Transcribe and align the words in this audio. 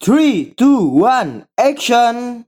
Three, 0.00 0.54
two, 0.56 0.86
one, 0.86 1.48
action! 1.58 2.46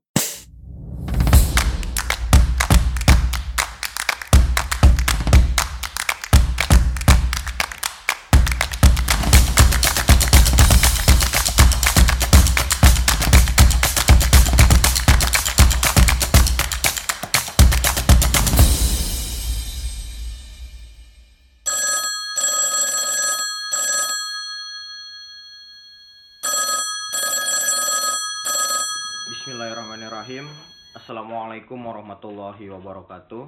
Assalamualaikum 31.71 32.03
warahmatullahi 32.03 32.67
wabarakatuh. 32.67 33.45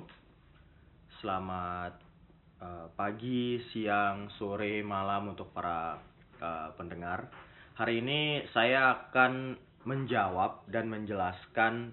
Selamat 1.19 1.99
eh, 2.63 2.87
pagi, 2.95 3.59
siang, 3.75 4.31
sore, 4.39 4.79
malam 4.87 5.35
untuk 5.35 5.51
para 5.51 5.99
eh, 6.39 6.71
pendengar. 6.79 7.27
Hari 7.75 7.99
ini 7.99 8.47
saya 8.55 8.95
akan 8.95 9.59
menjawab 9.83 10.71
dan 10.71 10.87
menjelaskan 10.87 11.91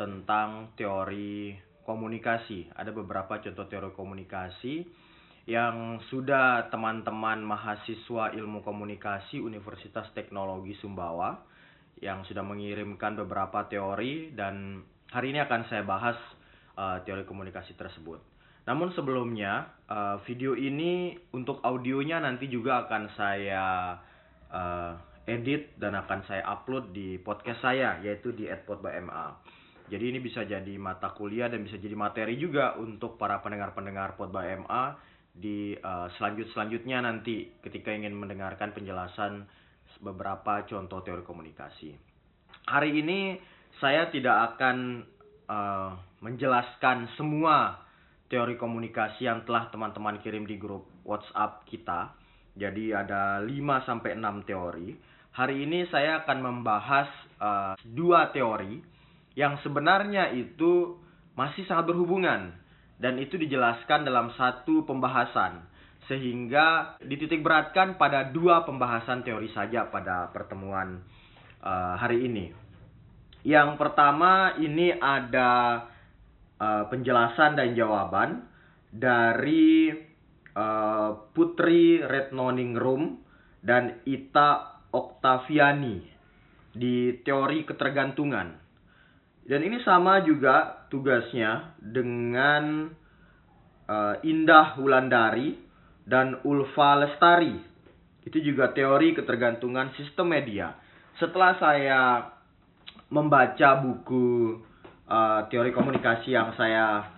tentang 0.00 0.72
teori 0.72 1.52
komunikasi. 1.84 2.72
Ada 2.72 2.88
beberapa 2.88 3.36
contoh 3.36 3.68
teori 3.68 3.92
komunikasi 3.92 4.88
yang 5.52 6.00
sudah 6.08 6.72
teman-teman 6.72 7.44
mahasiswa 7.44 8.32
ilmu 8.32 8.64
komunikasi 8.64 9.36
Universitas 9.36 10.08
Teknologi 10.16 10.72
Sumbawa 10.80 11.36
yang 12.00 12.24
sudah 12.24 12.40
mengirimkan 12.40 13.20
beberapa 13.20 13.68
teori 13.68 14.32
dan 14.32 14.80
hari 15.12 15.32
ini 15.32 15.40
akan 15.40 15.64
saya 15.68 15.82
bahas 15.84 16.16
uh, 16.76 17.00
teori 17.04 17.24
komunikasi 17.24 17.76
tersebut. 17.76 18.20
Namun 18.68 18.92
sebelumnya 18.92 19.72
uh, 19.88 20.20
video 20.28 20.52
ini 20.52 21.16
untuk 21.32 21.64
audionya 21.64 22.20
nanti 22.20 22.52
juga 22.52 22.84
akan 22.84 23.02
saya 23.16 23.96
uh, 24.52 24.92
edit 25.24 25.76
dan 25.80 25.96
akan 25.96 26.24
saya 26.28 26.44
upload 26.44 26.92
di 26.92 27.16
podcast 27.20 27.64
saya 27.64 27.96
yaitu 28.04 28.36
di 28.36 28.44
@pod 28.68 28.84
by 28.84 29.00
MA. 29.00 29.26
Jadi 29.88 30.04
ini 30.12 30.20
bisa 30.20 30.44
jadi 30.44 30.76
mata 30.76 31.16
kuliah 31.16 31.48
dan 31.48 31.64
bisa 31.64 31.80
jadi 31.80 31.96
materi 31.96 32.36
juga 32.36 32.76
untuk 32.76 33.16
para 33.16 33.40
pendengar-pendengar 33.40 34.20
Pod 34.20 34.28
by 34.28 34.60
MA 34.60 34.84
di 35.32 35.72
uh, 35.80 36.12
selanjut 36.20 36.52
selanjutnya 36.52 37.00
nanti 37.00 37.48
ketika 37.64 37.88
ingin 37.96 38.12
mendengarkan 38.12 38.76
penjelasan 38.76 39.48
beberapa 40.04 40.68
contoh 40.68 41.00
teori 41.00 41.24
komunikasi. 41.24 41.96
Hari 42.68 42.90
ini 43.00 43.40
saya 43.78 44.10
tidak 44.10 44.54
akan 44.54 45.06
uh, 45.46 45.90
menjelaskan 46.22 47.06
semua 47.14 47.82
teori 48.28 48.58
komunikasi 48.60 49.24
yang 49.24 49.46
telah 49.48 49.72
teman-teman 49.72 50.20
kirim 50.20 50.44
di 50.44 50.60
grup 50.60 50.84
WhatsApp 51.06 51.64
kita. 51.70 52.12
Jadi 52.58 52.90
ada 52.92 53.40
5 53.40 53.88
sampai 53.88 54.18
6 54.18 54.48
teori. 54.50 54.88
Hari 55.32 55.56
ini 55.62 55.86
saya 55.88 56.26
akan 56.26 56.38
membahas 56.42 57.08
uh, 57.38 57.74
dua 57.86 58.34
teori 58.34 58.82
yang 59.38 59.54
sebenarnya 59.62 60.34
itu 60.34 60.98
masih 61.38 61.62
sangat 61.70 61.94
berhubungan 61.94 62.50
dan 62.98 63.14
itu 63.22 63.38
dijelaskan 63.38 64.02
dalam 64.02 64.34
satu 64.34 64.82
pembahasan 64.82 65.62
sehingga 66.10 66.98
dititik 66.98 67.46
beratkan 67.46 67.94
pada 67.94 68.26
dua 68.34 68.66
pembahasan 68.66 69.22
teori 69.22 69.46
saja 69.54 69.86
pada 69.86 70.34
pertemuan 70.34 70.98
uh, 71.62 71.94
hari 71.94 72.26
ini. 72.26 72.50
Yang 73.46 73.78
pertama 73.78 74.58
ini 74.58 74.90
ada 74.94 75.84
uh, 76.58 76.84
penjelasan 76.90 77.54
dan 77.54 77.74
jawaban 77.78 78.50
dari 78.90 79.94
uh, 80.56 81.10
Putri 81.30 82.02
Retnoningrum 82.02 83.20
dan 83.62 84.02
Ita 84.02 84.82
Oktaviani 84.90 85.98
di 86.74 87.14
teori 87.22 87.62
ketergantungan. 87.62 88.48
Dan 89.48 89.60
ini 89.64 89.80
sama 89.80 90.20
juga 90.26 90.86
tugasnya 90.92 91.72
dengan 91.80 92.92
uh, 93.88 94.14
Indah 94.20 94.76
Wulandari 94.76 95.56
dan 96.04 96.36
Ulfa 96.44 97.00
Lestari. 97.00 97.56
Itu 98.28 98.44
juga 98.44 98.76
teori 98.76 99.16
ketergantungan 99.16 99.96
sistem 99.96 100.36
media. 100.36 100.76
Setelah 101.16 101.56
saya 101.56 102.00
membaca 103.08 103.80
buku 103.80 104.58
uh, 105.08 105.48
teori 105.48 105.72
komunikasi 105.72 106.36
yang 106.36 106.52
saya 106.56 107.08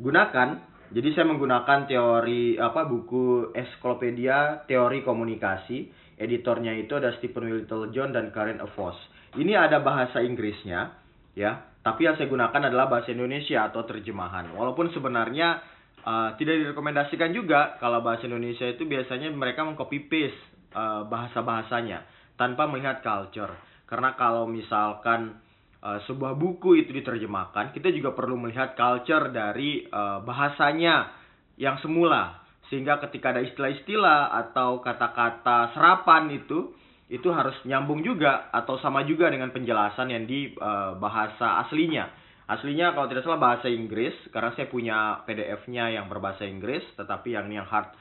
gunakan, 0.00 0.60
jadi 0.90 1.08
saya 1.14 1.26
menggunakan 1.28 1.86
teori 1.88 2.56
apa 2.56 2.84
buku 2.88 3.52
ensiklopedia 3.52 4.64
teori 4.68 5.04
komunikasi. 5.04 6.04
Editornya 6.14 6.78
itu 6.78 6.94
ada 6.94 7.10
Stephen 7.18 7.50
Littlejohn 7.50 8.14
dan 8.14 8.30
Karen 8.30 8.62
Avos. 8.62 8.94
Ini 9.34 9.58
ada 9.58 9.82
bahasa 9.82 10.22
Inggrisnya, 10.22 10.94
ya. 11.34 11.58
Tapi 11.82 12.06
yang 12.06 12.14
saya 12.14 12.30
gunakan 12.30 12.70
adalah 12.70 12.86
bahasa 12.86 13.10
Indonesia 13.10 13.66
atau 13.66 13.82
terjemahan. 13.84 14.54
Walaupun 14.54 14.90
sebenarnya 14.94 15.74
Uh, 16.04 16.36
tidak 16.36 16.60
direkomendasikan 16.60 17.32
juga 17.32 17.80
kalau 17.80 18.04
bahasa 18.04 18.28
Indonesia 18.28 18.68
itu 18.68 18.84
biasanya 18.84 19.32
mereka 19.32 19.64
mengcopy 19.64 20.04
paste 20.04 20.36
uh, 20.76 21.08
bahasa 21.08 21.40
bahasanya 21.40 22.04
tanpa 22.36 22.68
melihat 22.68 23.00
culture. 23.00 23.56
Karena 23.84 24.16
kalau 24.16 24.48
misalkan 24.48 25.36
uh, 25.84 26.00
sebuah 26.08 26.34
buku 26.34 26.80
itu 26.80 26.90
diterjemahkan, 26.96 27.76
kita 27.76 27.92
juga 27.92 28.16
perlu 28.16 28.40
melihat 28.40 28.72
culture 28.72 29.28
dari 29.28 29.84
uh, 29.88 30.24
bahasanya 30.24 31.12
yang 31.60 31.76
semula. 31.84 32.40
Sehingga 32.72 32.96
ketika 33.04 33.36
ada 33.36 33.44
istilah-istilah 33.44 34.32
atau 34.48 34.80
kata-kata 34.80 35.76
serapan 35.76 36.32
itu 36.32 36.72
itu 37.12 37.28
harus 37.28 37.54
nyambung 37.68 38.00
juga 38.00 38.48
atau 38.48 38.80
sama 38.80 39.04
juga 39.04 39.28
dengan 39.28 39.52
penjelasan 39.52 40.08
yang 40.08 40.24
di 40.24 40.56
uh, 40.56 40.96
bahasa 40.96 41.60
aslinya. 41.68 42.08
Aslinya 42.44 42.92
kalau 42.92 43.08
tidak 43.08 43.24
salah 43.24 43.40
bahasa 43.40 43.68
Inggris 43.68 44.12
karena 44.32 44.52
saya 44.56 44.68
punya 44.68 45.24
PDF-nya 45.24 45.96
yang 45.96 46.08
berbahasa 46.08 46.44
Inggris, 46.44 46.84
tetapi 46.96 47.36
yang 47.36 47.48
yang 47.52 47.64
hard 47.68 47.92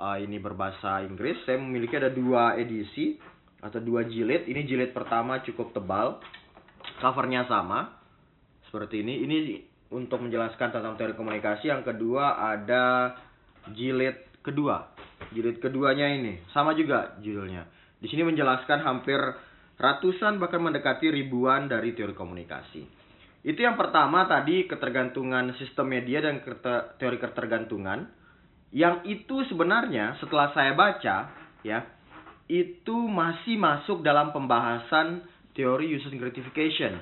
uh, 0.00 0.16
ini 0.20 0.36
berbahasa 0.40 1.04
Inggris. 1.04 1.36
Saya 1.44 1.60
memiliki 1.60 1.96
ada 1.96 2.12
dua 2.12 2.56
edisi 2.60 3.16
atau 3.66 3.82
dua 3.82 4.06
jilid. 4.06 4.46
Ini 4.46 4.62
jilid 4.62 4.94
pertama 4.94 5.42
cukup 5.42 5.74
tebal, 5.74 6.22
covernya 7.02 7.50
sama 7.50 7.98
seperti 8.70 9.02
ini. 9.02 9.26
Ini 9.26 9.36
untuk 9.90 10.22
menjelaskan 10.22 10.70
tentang 10.70 10.94
teori 10.94 11.18
komunikasi. 11.18 11.70
Yang 11.70 11.90
kedua 11.90 12.38
ada 12.38 13.14
jilid 13.74 14.42
kedua. 14.46 14.94
Jilid 15.34 15.58
keduanya 15.58 16.06
ini 16.06 16.38
sama 16.54 16.78
juga 16.78 17.18
judulnya. 17.18 17.66
Di 17.98 18.06
sini 18.06 18.22
menjelaskan 18.22 18.84
hampir 18.84 19.18
ratusan 19.76 20.38
bahkan 20.38 20.62
mendekati 20.62 21.10
ribuan 21.10 21.66
dari 21.66 21.92
teori 21.92 22.14
komunikasi. 22.14 22.82
Itu 23.46 23.62
yang 23.62 23.78
pertama 23.78 24.26
tadi 24.26 24.66
ketergantungan 24.66 25.54
sistem 25.56 25.94
media 25.94 26.18
dan 26.18 26.42
teori 26.98 27.18
ketergantungan. 27.18 28.10
Yang 28.74 28.96
itu 29.06 29.46
sebenarnya 29.46 30.18
setelah 30.18 30.50
saya 30.50 30.74
baca 30.74 31.16
ya, 31.62 31.86
itu 32.46 32.96
masih 33.10 33.58
masuk 33.58 34.06
dalam 34.06 34.30
pembahasan 34.30 35.22
teori 35.54 35.90
user 35.94 36.14
gratification. 36.14 36.98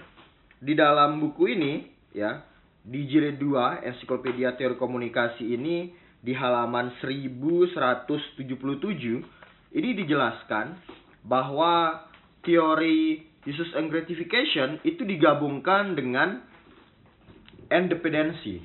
Di 0.60 0.72
dalam 0.72 1.20
buku 1.20 1.52
ini 1.52 1.84
ya, 2.16 2.40
di 2.84 3.04
jilid 3.08 3.36
2 3.36 3.84
Ensiklopedia 3.84 4.56
Teori 4.56 4.76
Komunikasi 4.80 5.52
ini 5.52 5.92
di 6.24 6.32
halaman 6.32 6.96
1177 7.04 8.40
ini 9.76 9.90
dijelaskan 9.92 10.66
bahwa 11.24 12.04
teori 12.40 13.20
uses 13.44 13.68
and 13.76 13.92
gratification 13.92 14.80
itu 14.84 15.04
digabungkan 15.04 15.92
dengan 15.92 16.40
independensi. 17.68 18.64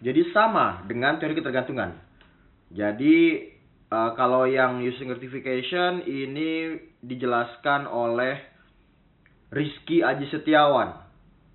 Jadi 0.00 0.32
sama 0.32 0.84
dengan 0.88 1.20
teori 1.20 1.36
ketergantungan. 1.36 1.96
Jadi 2.72 3.40
uh, 3.94 4.10
kalau 4.18 4.44
yang 4.50 4.82
using 4.82 5.06
gratification 5.06 6.02
ini 6.02 6.82
dijelaskan 6.98 7.86
oleh 7.86 8.34
Rizky 9.54 10.02
Aji 10.02 10.26
Setiawan, 10.34 10.98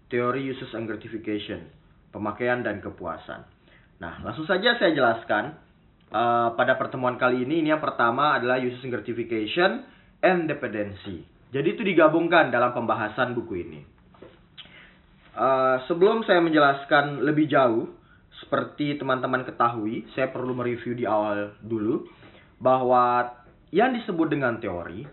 teori 0.07 0.47
uses 0.47 0.71
and 0.71 0.87
gratification, 0.87 1.67
pemakaian 2.15 2.63
dan 2.63 2.79
kepuasan. 2.79 3.43
Nah, 3.99 4.23
langsung 4.23 4.47
saja 4.47 4.79
saya 4.79 4.95
jelaskan 4.95 5.59
uh, 6.15 6.55
pada 6.55 6.79
pertemuan 6.79 7.19
kali 7.19 7.43
ini. 7.43 7.59
Ini 7.59 7.75
yang 7.75 7.83
pertama 7.83 8.39
adalah 8.39 8.55
uses 8.55 8.79
and 8.87 8.95
gratification 8.95 9.83
and 10.23 10.47
dependency. 10.47 11.27
Jadi 11.51 11.75
itu 11.75 11.83
digabungkan 11.83 12.53
dalam 12.55 12.71
pembahasan 12.71 13.35
buku 13.35 13.53
ini. 13.67 13.81
Uh, 15.35 15.83
sebelum 15.91 16.23
saya 16.23 16.39
menjelaskan 16.39 17.19
lebih 17.27 17.51
jauh, 17.51 17.91
seperti 18.39 18.95
teman-teman 18.95 19.43
ketahui, 19.43 20.07
saya 20.15 20.31
perlu 20.31 20.55
mereview 20.55 20.95
di 20.95 21.03
awal 21.03 21.51
dulu 21.59 22.07
bahwa 22.59 23.33
yang 23.71 23.95
disebut 23.95 24.27
dengan 24.29 24.59
teori 24.59 25.07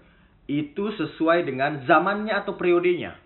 itu 0.46 0.84
sesuai 0.94 1.46
dengan 1.46 1.82
zamannya 1.86 2.34
atau 2.34 2.54
periodenya. 2.54 3.18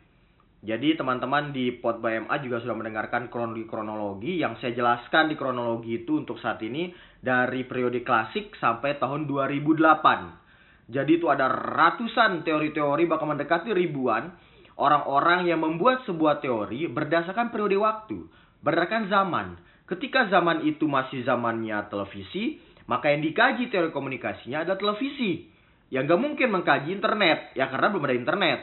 Jadi 0.60 0.92
teman-teman 0.92 1.56
di 1.56 1.72
Pot 1.72 2.04
BMA 2.04 2.36
juga 2.44 2.60
sudah 2.60 2.76
mendengarkan 2.76 3.32
kronologi-kronologi 3.32 4.44
yang 4.44 4.60
saya 4.60 4.76
jelaskan 4.76 5.32
di 5.32 5.36
kronologi 5.36 6.04
itu 6.04 6.20
untuk 6.20 6.36
saat 6.36 6.60
ini 6.60 6.92
dari 7.16 7.64
periode 7.64 8.04
klasik 8.04 8.52
sampai 8.60 9.00
tahun 9.00 9.24
2008. 9.24 10.92
Jadi 10.92 11.12
itu 11.16 11.32
ada 11.32 11.48
ratusan 11.48 12.44
teori-teori 12.44 13.08
bahkan 13.08 13.32
mendekati 13.32 13.72
ribuan 13.72 14.36
orang-orang 14.76 15.48
yang 15.48 15.64
membuat 15.64 16.04
sebuah 16.04 16.44
teori 16.44 16.92
berdasarkan 16.92 17.48
periode 17.48 17.80
waktu, 17.80 18.18
berdasarkan 18.60 19.08
zaman. 19.08 19.46
Ketika 19.88 20.28
zaman 20.28 20.68
itu 20.68 20.84
masih 20.84 21.24
zamannya 21.24 21.88
televisi, 21.88 22.60
maka 22.90 23.14
yang 23.14 23.22
dikaji 23.22 23.70
teori 23.70 23.94
komunikasinya 23.94 24.66
adalah 24.66 24.74
televisi. 24.74 25.46
Yang 25.94 26.10
gak 26.10 26.22
mungkin 26.22 26.48
mengkaji 26.50 26.90
internet, 26.90 27.54
ya 27.54 27.70
karena 27.70 27.86
belum 27.94 28.06
ada 28.10 28.16
internet. 28.18 28.58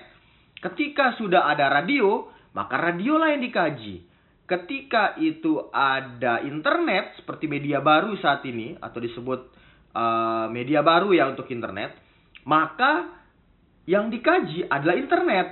Ketika 0.60 1.16
sudah 1.16 1.48
ada 1.48 1.72
radio, 1.72 2.28
maka 2.52 2.76
radiolah 2.76 3.32
yang 3.32 3.44
dikaji. 3.48 4.04
Ketika 4.48 5.16
itu 5.20 5.72
ada 5.72 6.44
internet 6.44 7.20
seperti 7.20 7.48
media 7.48 7.80
baru 7.80 8.16
saat 8.20 8.44
ini 8.48 8.76
atau 8.80 9.00
disebut 9.00 9.40
uh, 9.96 10.48
media 10.52 10.84
baru 10.84 11.16
ya 11.16 11.32
untuk 11.32 11.48
internet, 11.52 11.96
maka 12.48 13.12
yang 13.88 14.12
dikaji 14.12 14.68
adalah 14.68 14.96
internet. 14.96 15.48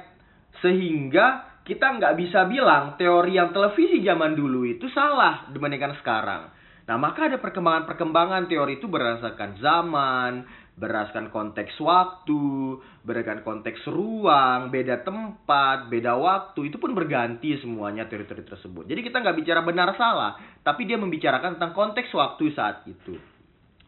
Sehingga 0.63 1.59
kita 1.67 1.95
nggak 1.99 2.15
bisa 2.15 2.47
bilang 2.47 2.95
teori 2.95 3.35
yang 3.35 3.51
televisi 3.51 3.99
zaman 3.99 4.35
dulu 4.35 4.63
itu 4.63 4.87
salah 4.95 5.47
dibandingkan 5.51 5.95
sekarang. 5.99 6.54
Nah, 6.85 7.01
maka 7.01 7.25
ada 7.25 7.41
perkembangan-perkembangan 7.41 8.45
teori 8.45 8.77
itu 8.77 8.85
berdasarkan 8.85 9.57
zaman, 9.57 10.45
berdasarkan 10.77 11.31
konteks 11.31 11.73
waktu, 11.81 12.77
berdasarkan 13.01 13.41
konteks 13.41 13.89
ruang, 13.89 14.69
beda 14.69 15.01
tempat, 15.01 15.89
beda 15.89 16.13
waktu, 16.13 16.69
itu 16.69 16.77
pun 16.77 16.93
berganti 16.93 17.57
semuanya 17.57 18.05
teori-teori 18.05 18.45
tersebut. 18.45 18.83
Jadi 18.85 19.01
kita 19.01 19.17
nggak 19.23 19.37
bicara 19.39 19.63
benar 19.63 19.97
salah, 19.97 20.37
tapi 20.61 20.85
dia 20.85 20.99
membicarakan 20.99 21.57
tentang 21.57 21.73
konteks 21.73 22.11
waktu 22.13 22.53
saat 22.53 22.83
itu. 22.85 23.17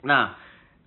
Nah, 0.07 0.33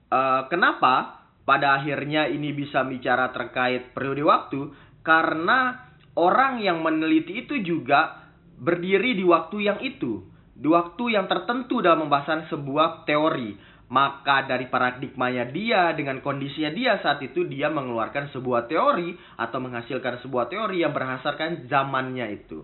uh, 0.08 0.48
kenapa 0.48 1.20
pada 1.44 1.78
akhirnya 1.78 2.26
ini 2.26 2.56
bisa 2.56 2.80
bicara 2.88 3.28
terkait 3.30 3.92
periode 3.92 4.24
waktu? 4.24 4.60
Karena 5.04 5.90
orang 6.16 6.64
yang 6.64 6.80
meneliti 6.80 7.44
itu 7.44 7.60
juga 7.60 8.24
berdiri 8.56 9.20
di 9.20 9.24
waktu 9.24 9.56
yang 9.68 9.78
itu, 9.84 10.29
di 10.60 10.68
waktu 10.68 11.16
yang 11.16 11.24
tertentu 11.24 11.80
dalam 11.80 12.04
pembahasan 12.04 12.44
sebuah 12.52 13.08
teori 13.08 13.56
maka 13.90 14.46
dari 14.46 14.70
paradigmanya 14.70 15.50
dia 15.50 15.90
dengan 15.98 16.22
kondisinya 16.22 16.70
dia 16.70 17.02
saat 17.02 17.18
itu 17.26 17.42
dia 17.50 17.66
mengeluarkan 17.74 18.30
sebuah 18.30 18.70
teori 18.70 19.18
atau 19.34 19.58
menghasilkan 19.58 20.22
sebuah 20.22 20.46
teori 20.46 20.86
yang 20.86 20.94
berdasarkan 20.94 21.66
zamannya 21.66 22.38
itu. 22.38 22.62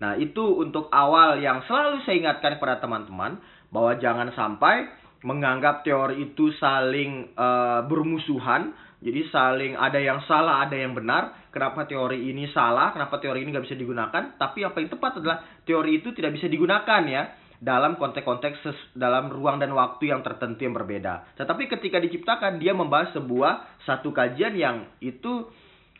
Nah, 0.00 0.16
itu 0.16 0.40
untuk 0.40 0.88
awal 0.88 1.38
yang 1.44 1.60
selalu 1.68 2.00
saya 2.02 2.16
ingatkan 2.24 2.56
kepada 2.56 2.80
teman-teman 2.80 3.36
bahwa 3.68 3.92
jangan 4.00 4.32
sampai 4.32 4.88
menganggap 5.22 5.84
teori 5.86 6.32
itu 6.32 6.50
saling 6.56 7.30
uh, 7.36 7.84
bermusuhan. 7.86 8.72
Jadi 9.02 9.20
saling 9.34 9.74
ada 9.74 9.98
yang 9.98 10.22
salah, 10.30 10.62
ada 10.62 10.78
yang 10.78 10.94
benar. 10.94 11.50
Kenapa 11.50 11.90
teori 11.90 12.30
ini 12.30 12.46
salah? 12.54 12.94
Kenapa 12.94 13.18
teori 13.18 13.42
ini 13.42 13.50
nggak 13.50 13.66
bisa 13.66 13.74
digunakan? 13.74 14.38
Tapi 14.38 14.62
apa 14.62 14.78
yang 14.78 14.90
tepat 14.94 15.18
adalah 15.18 15.42
teori 15.66 15.98
itu 15.98 16.14
tidak 16.14 16.38
bisa 16.38 16.46
digunakan 16.46 17.02
ya 17.02 17.34
dalam 17.62 17.94
konteks-konteks 17.94 18.62
dalam 18.94 19.30
ruang 19.30 19.62
dan 19.62 19.70
waktu 19.74 20.10
yang 20.10 20.22
tertentu 20.22 20.66
yang 20.66 20.74
berbeda. 20.74 21.34
Tetapi 21.38 21.70
ketika 21.70 21.98
diciptakan 22.02 22.62
dia 22.62 22.74
membahas 22.74 23.14
sebuah 23.14 23.82
satu 23.86 24.10
kajian 24.10 24.54
yang 24.58 24.86
itu 24.98 25.46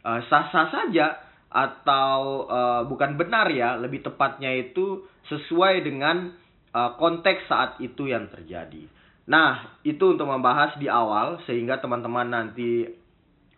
uh, 0.03 0.21
sah-sah 0.27 0.71
saja 0.75 1.23
atau 1.53 2.51
uh, 2.51 2.83
bukan 2.91 3.15
benar 3.15 3.47
ya, 3.55 3.79
lebih 3.79 4.03
tepatnya 4.03 4.51
itu 4.57 5.07
sesuai 5.31 5.87
dengan 5.87 6.35
uh, 6.75 6.99
konteks 6.99 7.47
saat 7.47 7.79
itu 7.79 8.11
yang 8.11 8.27
terjadi. 8.27 8.89
Nah, 9.23 9.79
itu 9.87 10.03
untuk 10.19 10.27
membahas 10.27 10.75
di 10.83 10.91
awal 10.91 11.39
sehingga 11.47 11.79
teman-teman 11.79 12.27
nanti 12.27 12.91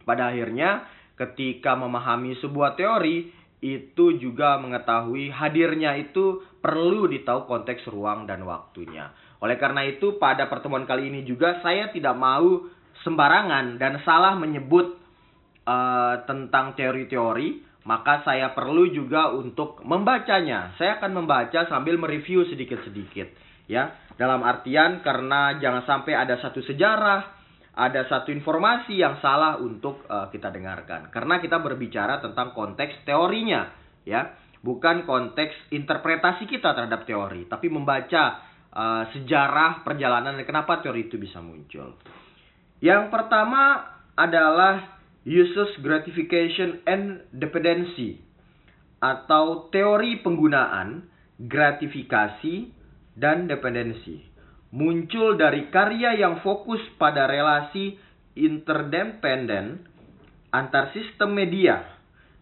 pada 0.05 0.29
akhirnya 0.29 0.85
ketika 1.17 1.73
memahami 1.73 2.37
sebuah 2.45 2.77
teori 2.77 3.33
itu 3.65 4.21
juga 4.21 4.61
mengetahui 4.61 5.33
hadirnya 5.33 5.97
itu 5.97 6.45
perlu 6.61 7.09
ditahu 7.09 7.49
konteks 7.49 7.89
ruang 7.89 8.29
dan 8.29 8.45
waktunya. 8.45 9.09
Oleh 9.41 9.57
karena 9.57 9.89
itu 9.89 10.21
pada 10.21 10.53
pertemuan 10.53 10.85
kali 10.85 11.09
ini 11.09 11.25
juga 11.25 11.65
saya 11.65 11.89
tidak 11.89 12.13
mau 12.13 12.69
sembarangan 13.01 13.81
dan 13.81 14.05
salah 14.05 14.37
menyebut 14.37 15.01
uh, 15.65 16.15
tentang 16.29 16.77
teori-teori, 16.77 17.81
maka 17.89 18.21
saya 18.21 18.53
perlu 18.53 18.85
juga 18.93 19.33
untuk 19.33 19.81
membacanya. 19.81 20.77
Saya 20.77 21.01
akan 21.01 21.25
membaca 21.25 21.65
sambil 21.73 21.97
mereview 21.97 22.45
sedikit-sedikit 22.45 23.44
ya. 23.71 23.95
Dalam 24.15 24.47
artian 24.47 25.03
karena 25.03 25.59
jangan 25.59 25.83
sampai 25.85 26.15
ada 26.15 26.39
satu 26.39 26.63
sejarah 26.63 27.45
ada 27.75 28.07
satu 28.07 28.31
informasi 28.31 29.03
yang 29.03 29.19
salah 29.19 29.59
untuk 29.59 30.07
uh, 30.07 30.31
kita 30.31 30.55
dengarkan. 30.55 31.11
Karena 31.11 31.43
kita 31.43 31.59
berbicara 31.59 32.23
tentang 32.23 32.55
konteks 32.55 33.03
teorinya, 33.03 33.67
ya, 34.07 34.31
bukan 34.63 35.03
konteks 35.03 35.75
interpretasi 35.75 36.47
kita 36.47 36.71
terhadap 36.71 37.03
teori, 37.03 37.51
tapi 37.51 37.67
membaca 37.67 38.47
uh, 38.71 39.11
sejarah 39.11 39.83
perjalanan 39.83 40.39
dan 40.39 40.47
kenapa 40.47 40.79
teori 40.87 41.11
itu 41.11 41.19
bisa 41.19 41.43
muncul. 41.43 41.99
Yang 42.79 43.11
pertama 43.11 43.91
adalah 44.15 45.03
uses 45.27 45.75
gratification 45.83 46.79
and 46.87 47.27
dependency 47.35 48.23
atau 49.03 49.67
teori 49.75 50.23
penggunaan 50.23 51.11
gratifikasi 51.43 52.71
dan 53.15 53.47
dependensi 53.47 54.35
muncul 54.75 55.39
dari 55.39 55.71
karya 55.71 56.19
yang 56.19 56.43
fokus 56.43 56.83
pada 56.99 57.31
relasi 57.31 57.95
interdependen 58.35 59.87
antar 60.51 60.91
sistem 60.91 61.31
media, 61.31 61.87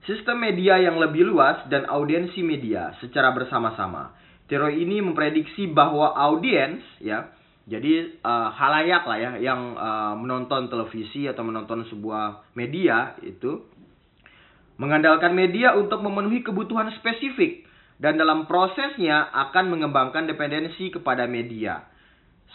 sistem 0.08 0.40
media 0.40 0.80
yang 0.80 0.96
lebih 0.96 1.28
luas 1.28 1.60
dan 1.69 1.84
audiensi 1.84 2.40
media 2.40 2.96
secara 3.04 3.36
bersama-sama. 3.36 4.16
Teori 4.48 4.80
ini 4.80 5.04
memprediksi 5.04 5.69
bahwa 5.69 6.16
audiens 6.16 6.80
ya, 7.04 7.28
jadi 7.68 8.20
uh, 8.25 8.48
halayak 8.52 9.04
lah 9.04 9.18
ya 9.20 9.32
yang 9.52 9.76
uh, 9.76 10.16
menonton 10.16 10.72
televisi 10.72 11.28
atau 11.28 11.44
menonton 11.44 11.84
sebuah 11.92 12.56
media 12.56 13.16
itu 13.20 13.60
mengandalkan 14.80 15.36
media 15.36 15.76
untuk 15.76 16.00
memenuhi 16.00 16.40
kebutuhan 16.40 16.88
spesifik 16.96 17.62
dan 18.02 18.18
dalam 18.18 18.50
prosesnya 18.50 19.30
akan 19.30 19.78
mengembangkan 19.78 20.26
dependensi 20.26 20.90
kepada 20.90 21.30
media. 21.30 21.87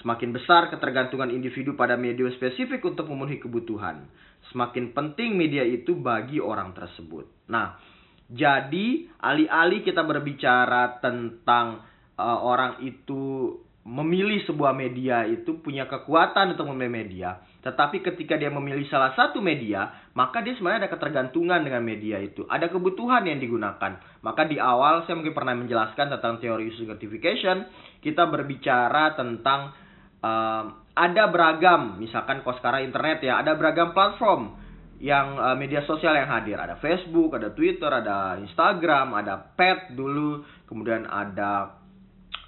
Semakin 0.03 0.35
besar 0.35 0.67
ketergantungan 0.67 1.31
individu 1.31 1.73
pada 1.73 1.95
media 1.95 2.27
spesifik 2.35 2.83
untuk 2.83 3.07
memenuhi 3.07 3.39
kebutuhan, 3.39 4.05
semakin 4.51 4.91
penting 4.91 5.39
media 5.39 5.63
itu 5.63 5.95
bagi 5.95 6.37
orang 6.43 6.75
tersebut. 6.75 7.47
Nah, 7.49 7.79
jadi 8.27 9.07
alih-alih 9.23 9.87
kita 9.87 10.03
berbicara 10.03 10.99
tentang 10.99 11.81
uh, 12.19 12.39
orang 12.43 12.83
itu 12.83 13.55
memilih 13.87 14.43
sebuah 14.43 14.75
media 14.75 15.23
itu 15.23 15.63
punya 15.63 15.87
kekuatan 15.87 16.59
untuk 16.59 16.67
memilih 16.75 17.07
media, 17.07 17.39
tetapi 17.63 18.03
ketika 18.03 18.35
dia 18.35 18.51
memilih 18.51 18.83
salah 18.91 19.15
satu 19.15 19.39
media, 19.39 20.11
maka 20.11 20.43
dia 20.43 20.59
sebenarnya 20.59 20.83
ada 20.83 20.91
ketergantungan 20.91 21.63
dengan 21.63 21.79
media 21.87 22.19
itu, 22.19 22.43
ada 22.51 22.67
kebutuhan 22.67 23.23
yang 23.23 23.39
digunakan. 23.39 23.95
Maka 24.19 24.43
di 24.43 24.59
awal 24.59 25.07
saya 25.07 25.15
mungkin 25.15 25.31
pernah 25.31 25.55
menjelaskan 25.55 26.19
tentang 26.19 26.43
teori 26.43 26.67
user 26.67 26.83
gratification, 26.83 27.63
kita 28.03 28.27
berbicara 28.27 29.15
tentang 29.15 29.71
uh, 30.19 30.63
ada 30.91 31.23
beragam, 31.31 31.95
misalkan 31.95 32.43
kalau 32.43 32.59
sekarang 32.59 32.91
internet 32.91 33.23
ya, 33.23 33.39
ada 33.39 33.55
beragam 33.55 33.95
platform 33.95 34.51
yang 34.99 35.39
uh, 35.39 35.55
media 35.55 35.87
sosial 35.87 36.11
yang 36.11 36.27
hadir. 36.27 36.59
Ada 36.59 36.75
Facebook, 36.83 37.39
ada 37.39 37.55
Twitter, 37.55 37.87
ada 37.87 38.35
Instagram, 38.35 39.15
ada 39.15 39.39
Pet 39.55 39.95
dulu, 39.95 40.43
kemudian 40.67 41.07
ada 41.07 41.79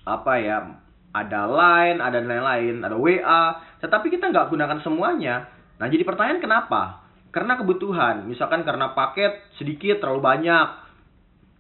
apa 0.04 0.34
ya, 0.36 0.89
ada 1.10 1.50
Line, 1.50 1.98
ada 1.98 2.22
lain-lain, 2.22 2.86
ada 2.86 2.96
WA. 2.98 3.44
Tetapi 3.82 4.08
kita 4.14 4.30
nggak 4.30 4.54
gunakan 4.54 4.80
semuanya. 4.86 5.50
Nah 5.82 5.88
jadi 5.90 6.06
pertanyaan 6.06 6.42
kenapa? 6.44 7.06
Karena 7.30 7.58
kebutuhan, 7.62 8.26
misalkan 8.26 8.66
karena 8.66 8.94
paket 8.98 9.54
sedikit 9.62 10.02
terlalu 10.02 10.22
banyak. 10.22 10.68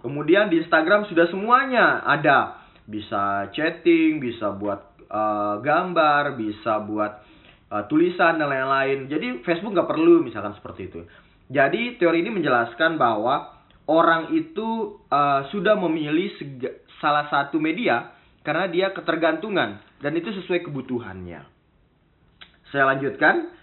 Kemudian 0.01 0.50
di 0.50 0.63
Instagram 0.63 1.06
sudah 1.12 1.27
semuanya 1.29 2.01
ada, 2.08 2.63
bisa 2.88 3.51
chatting, 3.53 4.18
bisa 4.18 4.56
buat 4.56 4.98
uh, 5.12 5.60
gambar, 5.62 6.39
bisa 6.39 6.82
buat 6.82 7.22
uh, 7.70 7.84
tulisan 7.86 8.39
dan 8.41 8.50
lain-lain. 8.50 9.12
Jadi 9.12 9.46
Facebook 9.46 9.75
nggak 9.75 9.89
perlu 9.91 10.25
misalkan 10.25 10.56
seperti 10.58 10.89
itu. 10.89 11.01
Jadi 11.50 11.98
teori 11.98 12.22
ini 12.22 12.32
menjelaskan 12.34 12.98
bahwa 12.98 13.60
orang 13.89 14.34
itu 14.38 15.01
uh, 15.10 15.50
sudah 15.50 15.74
memilih 15.77 16.29
salah 17.01 17.25
satu 17.29 17.58
media 17.58 18.18
karena 18.43 18.65
dia 18.72 18.88
ketergantungan 18.96 19.81
dan 20.00 20.12
itu 20.15 20.31
sesuai 20.31 20.63
kebutuhannya. 20.65 21.41
Saya 22.69 22.84
lanjutkan. 22.96 23.60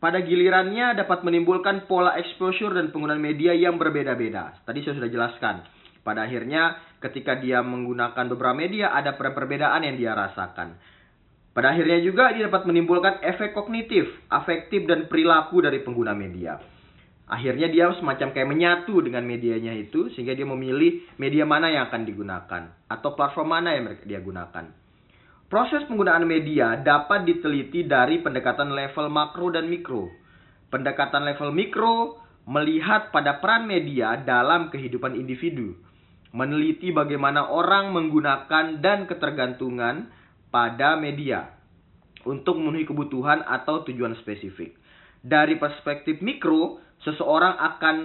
pada 0.00 0.16
gilirannya 0.24 0.96
dapat 0.96 1.20
menimbulkan 1.20 1.84
pola 1.84 2.16
exposure 2.16 2.72
dan 2.72 2.88
penggunaan 2.88 3.20
media 3.20 3.52
yang 3.52 3.76
berbeda-beda. 3.76 4.64
Tadi 4.64 4.80
saya 4.80 4.96
sudah 4.96 5.12
jelaskan. 5.12 5.60
Pada 6.00 6.24
akhirnya 6.24 6.80
ketika 7.04 7.36
dia 7.36 7.60
menggunakan 7.60 8.24
beberapa 8.32 8.56
media 8.56 8.96
ada 8.96 9.20
perbedaan 9.20 9.84
yang 9.84 10.00
dia 10.00 10.16
rasakan. 10.16 10.80
Pada 11.52 11.76
akhirnya 11.76 12.00
juga 12.00 12.32
dia 12.32 12.48
dapat 12.48 12.64
menimbulkan 12.64 13.20
efek 13.20 13.52
kognitif, 13.52 14.08
afektif 14.32 14.88
dan 14.88 15.04
perilaku 15.04 15.60
dari 15.60 15.84
pengguna 15.84 16.16
media. 16.16 16.56
Akhirnya 17.30 17.70
dia 17.70 17.86
semacam 17.94 18.34
kayak 18.34 18.48
menyatu 18.50 18.98
dengan 19.06 19.22
medianya 19.22 19.70
itu 19.78 20.10
sehingga 20.18 20.34
dia 20.34 20.42
memilih 20.42 21.06
media 21.14 21.46
mana 21.46 21.70
yang 21.70 21.86
akan 21.86 22.02
digunakan 22.02 22.62
atau 22.90 23.14
platform 23.14 23.48
mana 23.54 23.78
yang 23.78 23.86
dia 24.02 24.18
gunakan. 24.18 24.66
Proses 25.46 25.86
penggunaan 25.86 26.26
media 26.26 26.74
dapat 26.82 27.22
diteliti 27.22 27.86
dari 27.86 28.18
pendekatan 28.18 28.74
level 28.74 29.06
makro 29.14 29.54
dan 29.54 29.70
mikro. 29.70 30.10
Pendekatan 30.74 31.22
level 31.22 31.54
mikro 31.54 32.18
melihat 32.50 33.14
pada 33.14 33.38
peran 33.38 33.62
media 33.62 34.18
dalam 34.18 34.66
kehidupan 34.74 35.14
individu, 35.14 35.78
meneliti 36.34 36.90
bagaimana 36.90 37.46
orang 37.46 37.94
menggunakan 37.94 38.82
dan 38.82 39.06
ketergantungan 39.06 40.10
pada 40.50 40.98
media 40.98 41.54
untuk 42.26 42.58
memenuhi 42.58 42.90
kebutuhan 42.90 43.46
atau 43.46 43.86
tujuan 43.86 44.18
spesifik. 44.18 44.79
Dari 45.20 45.60
perspektif 45.60 46.24
mikro, 46.24 46.80
seseorang 47.04 47.60
akan 47.60 47.96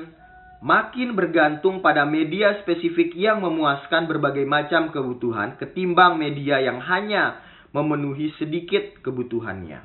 makin 0.65 1.15
bergantung 1.15 1.79
pada 1.79 2.03
media 2.03 2.60
spesifik 2.63 3.15
yang 3.15 3.43
memuaskan 3.43 4.07
berbagai 4.07 4.43
macam 4.43 4.91
kebutuhan 4.91 5.55
ketimbang 5.60 6.19
media 6.19 6.60
yang 6.60 6.79
hanya 6.84 7.39
memenuhi 7.75 8.31
sedikit 8.39 9.00
kebutuhannya. 9.03 9.84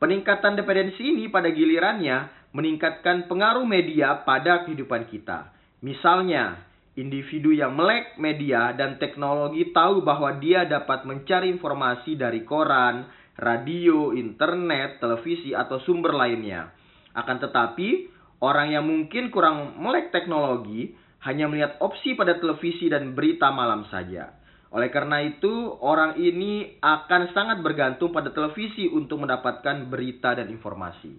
Peningkatan 0.00 0.56
dependensi 0.56 1.00
ini 1.00 1.32
pada 1.32 1.48
gilirannya 1.48 2.48
meningkatkan 2.52 3.24
pengaruh 3.28 3.64
media 3.64 4.24
pada 4.24 4.64
kehidupan 4.68 5.08
kita. 5.08 5.52
Misalnya, 5.80 6.60
individu 6.94 7.50
yang 7.50 7.74
melek 7.74 8.16
media 8.16 8.72
dan 8.72 8.96
teknologi 8.96 9.74
tahu 9.74 10.00
bahwa 10.00 10.38
dia 10.38 10.64
dapat 10.64 11.04
mencari 11.04 11.50
informasi 11.50 12.14
dari 12.14 12.46
koran, 12.46 13.04
radio, 13.38 14.14
internet, 14.14 15.02
televisi, 15.02 15.54
atau 15.54 15.82
sumber 15.82 16.14
lainnya. 16.14 16.70
Akan 17.14 17.38
tetapi, 17.38 18.14
Orang 18.44 18.76
yang 18.76 18.84
mungkin 18.84 19.32
kurang 19.32 19.80
melek 19.80 20.12
teknologi 20.12 20.92
hanya 21.24 21.48
melihat 21.48 21.80
opsi 21.80 22.12
pada 22.12 22.36
televisi 22.36 22.92
dan 22.92 23.16
berita 23.16 23.48
malam 23.48 23.88
saja. 23.88 24.36
Oleh 24.68 24.92
karena 24.92 25.24
itu, 25.24 25.72
orang 25.80 26.20
ini 26.20 26.76
akan 26.82 27.32
sangat 27.32 27.64
bergantung 27.64 28.12
pada 28.12 28.28
televisi 28.34 28.84
untuk 28.92 29.24
mendapatkan 29.24 29.88
berita 29.88 30.36
dan 30.36 30.52
informasi. 30.52 31.16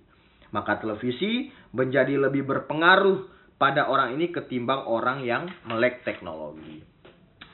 Maka 0.54 0.78
televisi 0.78 1.50
menjadi 1.74 2.14
lebih 2.30 2.46
berpengaruh 2.46 3.26
pada 3.58 3.90
orang 3.90 4.14
ini 4.14 4.30
ketimbang 4.30 4.86
orang 4.86 5.26
yang 5.26 5.50
melek 5.66 6.06
teknologi. 6.06 6.84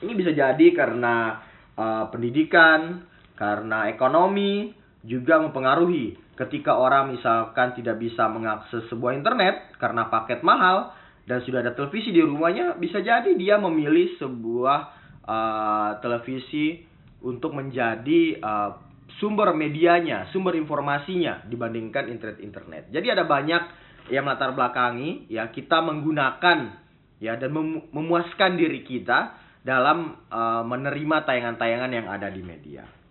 Ini 0.04 0.12
bisa 0.12 0.36
jadi 0.36 0.66
karena 0.76 1.40
uh, 1.80 2.12
pendidikan, 2.12 3.08
karena 3.42 3.90
ekonomi 3.90 4.70
juga 5.02 5.42
mempengaruhi 5.42 6.14
ketika 6.38 6.78
orang 6.78 7.10
misalkan 7.10 7.74
tidak 7.74 7.98
bisa 7.98 8.30
mengakses 8.30 8.86
sebuah 8.86 9.18
internet 9.18 9.74
karena 9.82 10.06
paket 10.06 10.46
mahal 10.46 10.94
dan 11.26 11.42
sudah 11.42 11.62
ada 11.62 11.74
televisi 11.74 12.14
di 12.14 12.22
rumahnya, 12.22 12.78
bisa 12.78 13.02
jadi 13.02 13.34
dia 13.34 13.58
memilih 13.58 14.14
sebuah 14.18 14.78
uh, 15.26 15.90
televisi 15.98 16.82
untuk 17.22 17.54
menjadi 17.54 18.42
uh, 18.42 18.70
sumber 19.18 19.54
medianya, 19.54 20.30
sumber 20.30 20.54
informasinya 20.54 21.46
dibandingkan 21.46 22.10
internet-internet. 22.10 22.94
Jadi 22.94 23.06
ada 23.10 23.26
banyak 23.26 23.62
yang 24.10 24.26
melatar 24.26 24.50
belakangi 24.54 25.30
ya 25.30 25.50
kita 25.50 25.78
menggunakan 25.82 26.78
ya 27.22 27.38
dan 27.38 27.50
mem 27.54 27.86
memuaskan 27.94 28.58
diri 28.58 28.82
kita 28.82 29.38
dalam 29.62 30.26
uh, 30.26 30.66
menerima 30.66 31.22
tayangan-tayangan 31.22 31.90
yang 31.90 32.06
ada 32.06 32.30
di 32.30 32.42
media. 32.42 33.01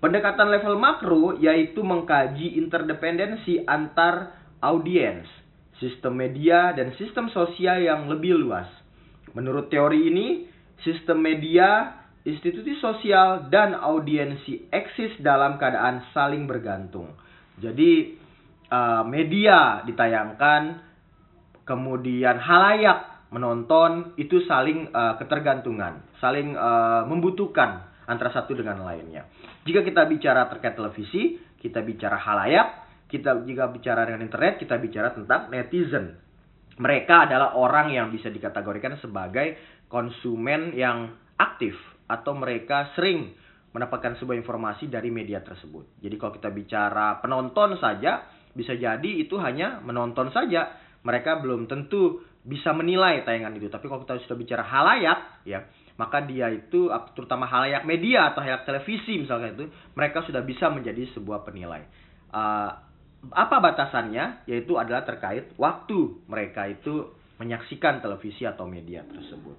Pendekatan 0.00 0.48
level 0.48 0.80
makro 0.80 1.36
yaitu 1.36 1.84
mengkaji 1.84 2.56
interdependensi 2.56 3.60
antar 3.68 4.32
audiens, 4.64 5.28
sistem 5.76 6.16
media, 6.16 6.72
dan 6.72 6.96
sistem 6.96 7.28
sosial 7.28 7.84
yang 7.84 8.08
lebih 8.08 8.32
luas. 8.32 8.64
Menurut 9.36 9.68
teori 9.68 10.08
ini, 10.08 10.48
sistem 10.80 11.20
media, 11.20 12.00
institusi 12.24 12.80
sosial, 12.80 13.52
dan 13.52 13.76
audiensi 13.76 14.72
eksis 14.72 15.20
dalam 15.20 15.60
keadaan 15.60 16.00
saling 16.16 16.48
bergantung. 16.48 17.12
Jadi, 17.60 18.16
uh, 18.72 19.04
media 19.04 19.84
ditayangkan, 19.84 20.80
kemudian 21.68 22.40
halayak 22.40 23.28
menonton, 23.36 24.16
itu 24.16 24.48
saling 24.48 24.88
uh, 24.96 25.20
ketergantungan, 25.20 26.00
saling 26.24 26.56
uh, 26.56 27.04
membutuhkan 27.04 27.89
antara 28.10 28.34
satu 28.34 28.58
dengan 28.58 28.82
lainnya. 28.82 29.30
Jika 29.62 29.86
kita 29.86 30.10
bicara 30.10 30.50
terkait 30.50 30.74
televisi, 30.74 31.38
kita 31.62 31.78
bicara 31.86 32.18
halayak, 32.18 32.68
kita 33.06 33.46
jika 33.46 33.70
bicara 33.70 34.02
dengan 34.02 34.26
internet, 34.26 34.58
kita 34.58 34.74
bicara 34.82 35.14
tentang 35.14 35.46
netizen. 35.54 36.18
Mereka 36.80 37.30
adalah 37.30 37.54
orang 37.54 37.94
yang 37.94 38.10
bisa 38.10 38.26
dikategorikan 38.32 38.98
sebagai 38.98 39.54
konsumen 39.86 40.74
yang 40.74 41.14
aktif 41.38 41.76
atau 42.10 42.34
mereka 42.34 42.90
sering 42.98 43.30
mendapatkan 43.70 44.18
sebuah 44.18 44.34
informasi 44.34 44.90
dari 44.90 45.14
media 45.14 45.38
tersebut. 45.46 46.02
Jadi 46.02 46.14
kalau 46.18 46.32
kita 46.34 46.50
bicara 46.50 47.22
penonton 47.22 47.78
saja, 47.78 48.26
bisa 48.50 48.74
jadi 48.74 49.10
itu 49.22 49.38
hanya 49.38 49.78
menonton 49.86 50.34
saja. 50.34 50.74
Mereka 51.06 51.38
belum 51.40 51.70
tentu 51.70 52.26
bisa 52.42 52.74
menilai 52.74 53.22
tayangan 53.22 53.54
itu. 53.56 53.70
Tapi 53.70 53.86
kalau 53.86 54.02
kita 54.02 54.18
sudah 54.26 54.38
bicara 54.38 54.64
halayak, 54.66 55.44
ya 55.46 55.64
maka 56.00 56.24
dia 56.24 56.48
itu 56.48 56.88
terutama 57.12 57.44
halayak 57.44 57.84
media 57.84 58.32
atau 58.32 58.40
halayak 58.40 58.64
televisi 58.64 59.20
misalnya 59.20 59.52
itu 59.52 59.68
mereka 59.92 60.24
sudah 60.24 60.40
bisa 60.40 60.72
menjadi 60.72 61.04
sebuah 61.12 61.44
penilai. 61.44 61.84
Uh, 62.32 62.72
apa 63.36 63.60
batasannya? 63.60 64.48
Yaitu 64.48 64.80
adalah 64.80 65.04
terkait 65.04 65.52
waktu 65.60 66.24
mereka 66.24 66.64
itu 66.72 67.12
menyaksikan 67.36 68.00
televisi 68.00 68.48
atau 68.48 68.64
media 68.64 69.04
tersebut. 69.04 69.56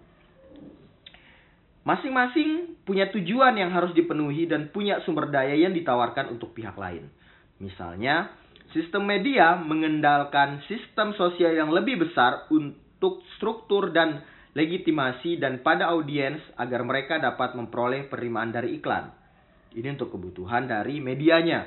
Masing-masing 1.86 2.82
punya 2.86 3.10
tujuan 3.14 3.58
yang 3.58 3.70
harus 3.74 3.94
dipenuhi 3.94 4.50
dan 4.50 4.70
punya 4.74 5.02
sumber 5.06 5.30
daya 5.30 5.54
yang 5.54 5.74
ditawarkan 5.74 6.34
untuk 6.34 6.54
pihak 6.58 6.78
lain. 6.78 7.10
Misalnya, 7.58 8.34
sistem 8.74 9.06
media 9.06 9.58
mengendalikan 9.58 10.62
sistem 10.66 11.14
sosial 11.18 11.58
yang 11.58 11.74
lebih 11.74 12.02
besar 12.02 12.50
untuk 12.54 13.26
struktur 13.38 13.90
dan 13.94 14.22
legitimasi 14.52 15.40
dan 15.40 15.64
pada 15.64 15.92
audiens 15.96 16.40
agar 16.60 16.84
mereka 16.84 17.18
dapat 17.20 17.56
memperoleh 17.56 18.12
penerimaan 18.12 18.52
dari 18.52 18.76
iklan. 18.80 19.12
Ini 19.72 19.96
untuk 19.96 20.12
kebutuhan 20.12 20.68
dari 20.68 21.00
medianya. 21.00 21.64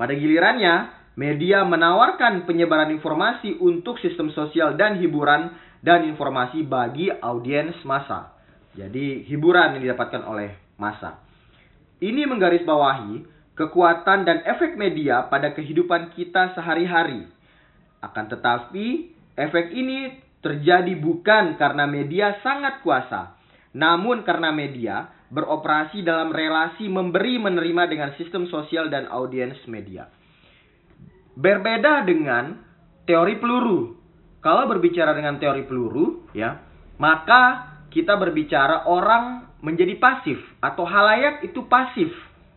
Pada 0.00 0.16
gilirannya, 0.16 0.88
media 1.20 1.60
menawarkan 1.68 2.48
penyebaran 2.48 2.88
informasi 2.96 3.60
untuk 3.60 4.00
sistem 4.00 4.32
sosial 4.32 4.80
dan 4.80 4.96
hiburan 4.96 5.52
dan 5.84 6.08
informasi 6.08 6.64
bagi 6.64 7.12
audiens 7.12 7.76
massa. 7.84 8.32
Jadi, 8.72 9.28
hiburan 9.28 9.76
yang 9.76 9.92
didapatkan 9.92 10.24
oleh 10.24 10.56
massa. 10.80 11.20
Ini 12.00 12.24
menggarisbawahi 12.24 13.28
kekuatan 13.60 14.24
dan 14.24 14.40
efek 14.48 14.80
media 14.80 15.28
pada 15.28 15.52
kehidupan 15.52 16.16
kita 16.16 16.56
sehari-hari. 16.56 17.28
Akan 18.00 18.32
tetapi, 18.32 19.12
efek 19.36 19.76
ini 19.76 20.29
terjadi 20.40 20.96
bukan 20.96 21.60
karena 21.60 21.84
media 21.84 22.40
sangat 22.40 22.80
kuasa, 22.80 23.36
namun 23.76 24.24
karena 24.24 24.50
media 24.50 25.12
beroperasi 25.30 26.02
dalam 26.02 26.34
relasi 26.34 26.90
memberi 26.90 27.38
menerima 27.38 27.82
dengan 27.86 28.10
sistem 28.18 28.50
sosial 28.50 28.90
dan 28.90 29.06
audiens 29.06 29.56
media. 29.70 30.10
Berbeda 31.38 32.02
dengan 32.02 32.58
teori 33.06 33.38
peluru. 33.38 33.96
Kalau 34.40 34.64
berbicara 34.66 35.12
dengan 35.12 35.36
teori 35.36 35.68
peluru, 35.68 36.26
ya, 36.32 36.58
maka 36.96 37.76
kita 37.92 38.16
berbicara 38.16 38.88
orang 38.88 39.50
menjadi 39.60 40.00
pasif 40.00 40.40
atau 40.64 40.88
halayak 40.88 41.44
itu 41.44 41.68
pasif 41.68 42.08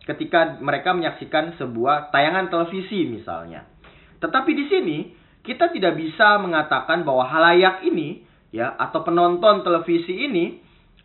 ketika 0.08 0.60
mereka 0.60 0.96
menyaksikan 0.96 1.56
sebuah 1.60 2.08
tayangan 2.12 2.48
televisi 2.48 3.04
misalnya. 3.08 3.68
Tetapi 4.20 4.50
di 4.56 4.64
sini 4.68 4.98
kita 5.44 5.70
tidak 5.70 6.00
bisa 6.00 6.40
mengatakan 6.40 7.04
bahwa 7.04 7.28
halayak 7.28 7.84
ini 7.84 8.24
ya 8.48 8.72
atau 8.80 9.04
penonton 9.04 9.60
televisi 9.60 10.24
ini 10.24 10.58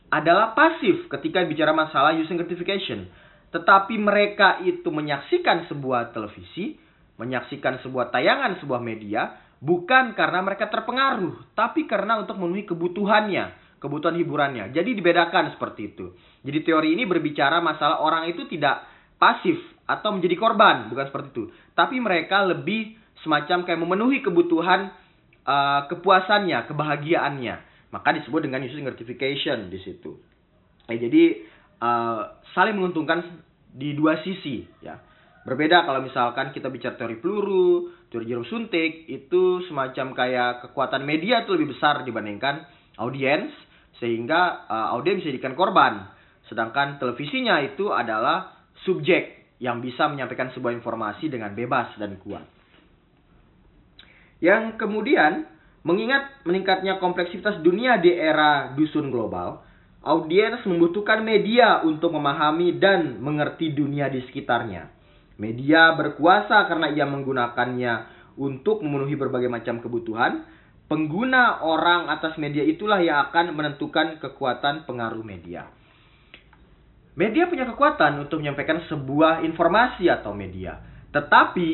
adalah 0.09 0.57
pasif 0.57 1.05
ketika 1.11 1.43
bicara 1.45 1.75
masalah 1.75 2.15
using 2.17 2.39
gratification. 2.39 3.05
Tetapi 3.49 3.97
mereka 3.99 4.61
itu 4.61 4.87
menyaksikan 4.89 5.67
sebuah 5.69 6.13
televisi, 6.13 6.77
menyaksikan 7.17 7.81
sebuah 7.81 8.13
tayangan, 8.13 8.61
sebuah 8.61 8.81
media, 8.81 9.37
bukan 9.59 10.13
karena 10.13 10.39
mereka 10.45 10.69
terpengaruh, 10.69 11.53
tapi 11.57 11.89
karena 11.89 12.21
untuk 12.21 12.37
memenuhi 12.37 12.69
kebutuhannya, 12.69 13.77
kebutuhan 13.81 14.15
hiburannya. 14.21 14.69
Jadi 14.69 14.93
dibedakan 14.93 15.57
seperti 15.57 15.93
itu. 15.93 16.13
Jadi 16.45 16.59
teori 16.61 16.93
ini 16.93 17.09
berbicara 17.09 17.57
masalah 17.59 18.05
orang 18.05 18.29
itu 18.29 18.45
tidak 18.45 18.85
pasif 19.17 19.57
atau 19.89 20.13
menjadi 20.13 20.37
korban, 20.37 20.85
bukan 20.93 21.09
seperti 21.09 21.27
itu. 21.33 21.43
Tapi 21.73 21.97
mereka 21.97 22.45
lebih 22.45 22.98
semacam 23.23 23.67
kayak 23.67 23.79
memenuhi 23.79 24.23
kebutuhan 24.23 24.93
uh, 25.43 25.87
kepuasannya, 25.91 26.67
kebahagiaannya. 26.69 27.55
Maka 27.89 28.13
disebut 28.21 28.45
dengan 28.45 28.61
user 28.61 28.85
gratification 28.85 29.73
di 29.73 29.79
situ. 29.81 30.13
Eh, 30.85 30.97
jadi 30.97 31.23
uh, 31.81 32.41
saling 32.53 32.77
menguntungkan 32.77 33.41
di 33.73 33.97
dua 33.97 34.21
sisi 34.21 34.65
ya. 34.81 34.97
Berbeda 35.39 35.87
kalau 35.87 36.03
misalkan 36.03 36.51
kita 36.53 36.69
bicara 36.69 36.99
teori 36.99 37.17
peluru, 37.17 37.89
teori 38.11 38.27
jarum 38.27 38.45
suntik, 38.45 39.07
itu 39.09 39.65
semacam 39.65 40.13
kayak 40.13 40.51
kekuatan 40.69 41.01
media 41.07 41.47
itu 41.47 41.55
lebih 41.55 41.73
besar 41.73 42.05
dibandingkan 42.05 42.67
audiens 43.01 43.49
sehingga 43.97 44.67
uh, 44.67 44.87
audiens 44.93 45.23
bisa 45.23 45.33
dijadikan 45.33 45.57
korban. 45.57 46.11
Sedangkan 46.45 47.01
televisinya 47.01 47.61
itu 47.65 47.89
adalah 47.89 48.67
subjek 48.85 49.55
yang 49.63 49.81
bisa 49.81 50.07
menyampaikan 50.11 50.51
sebuah 50.53 50.75
informasi 50.75 51.31
dengan 51.31 51.55
bebas 51.55 51.95
dan 51.97 52.19
kuat. 52.21 52.58
Yang 54.39 54.79
kemudian, 54.79 55.47
mengingat 55.83 56.43
meningkatnya 56.43 56.99
kompleksitas 56.99 57.59
dunia 57.63 57.99
di 57.99 58.11
era 58.15 58.71
dusun 58.75 59.11
global, 59.11 59.63
audiens 60.03 60.63
membutuhkan 60.63 61.23
media 61.23 61.83
untuk 61.83 62.15
memahami 62.15 62.79
dan 62.79 63.19
mengerti 63.19 63.75
dunia 63.75 64.07
di 64.07 64.23
sekitarnya. 64.23 64.87
Media 65.39 65.95
berkuasa 65.95 66.67
karena 66.67 66.91
ia 66.91 67.07
menggunakannya 67.07 67.93
untuk 68.39 68.83
memenuhi 68.83 69.15
berbagai 69.15 69.47
macam 69.47 69.79
kebutuhan. 69.79 70.43
Pengguna 70.89 71.61
orang 71.61 72.09
atas 72.09 72.35
media 72.41 72.65
itulah 72.65 72.97
yang 72.97 73.29
akan 73.29 73.53
menentukan 73.53 74.17
kekuatan 74.17 74.89
pengaruh 74.89 75.21
media. 75.21 75.69
Media 77.13 77.45
punya 77.45 77.69
kekuatan 77.69 78.25
untuk 78.25 78.41
menyampaikan 78.41 78.81
sebuah 78.89 79.45
informasi 79.45 80.09
atau 80.09 80.33
media. 80.33 80.81
Tetapi 81.13 81.69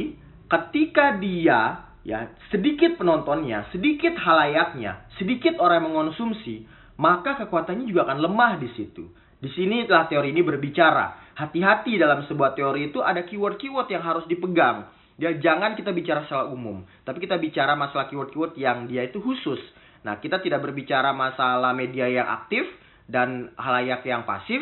ketika 0.51 1.15
dia 1.15 1.84
ya 2.05 2.29
sedikit 2.53 3.01
penontonnya, 3.01 3.65
sedikit 3.73 4.13
halayaknya, 4.15 5.09
sedikit 5.17 5.57
orang 5.57 5.83
yang 5.83 5.85
mengonsumsi, 5.91 6.69
maka 7.01 7.35
kekuatannya 7.41 7.89
juga 7.89 8.05
akan 8.07 8.19
lemah 8.21 8.61
di 8.61 8.69
situ. 8.77 9.09
Di 9.41 9.49
sini 9.51 9.83
telah 9.89 10.07
teori 10.07 10.31
ini 10.31 10.45
berbicara. 10.45 11.35
Hati-hati 11.35 11.99
dalam 11.99 12.23
sebuah 12.29 12.55
teori 12.55 12.93
itu 12.93 13.03
ada 13.03 13.27
keyword-keyword 13.27 13.91
yang 13.91 14.05
harus 14.05 14.23
dipegang. 14.31 14.87
Ya, 15.19 15.35
jangan 15.35 15.75
kita 15.75 15.91
bicara 15.91 16.23
secara 16.27 16.47
umum, 16.47 16.83
tapi 17.03 17.23
kita 17.23 17.35
bicara 17.39 17.75
masalah 17.75 18.07
keyword-keyword 18.07 18.55
yang 18.55 18.87
dia 18.87 19.03
itu 19.03 19.19
khusus. 19.19 19.59
Nah, 20.07 20.21
kita 20.21 20.39
tidak 20.39 20.63
berbicara 20.63 21.11
masalah 21.11 21.75
media 21.75 22.07
yang 22.07 22.27
aktif 22.27 22.63
dan 23.07 23.51
halayak 23.55 24.03
yang 24.07 24.23
pasif, 24.27 24.59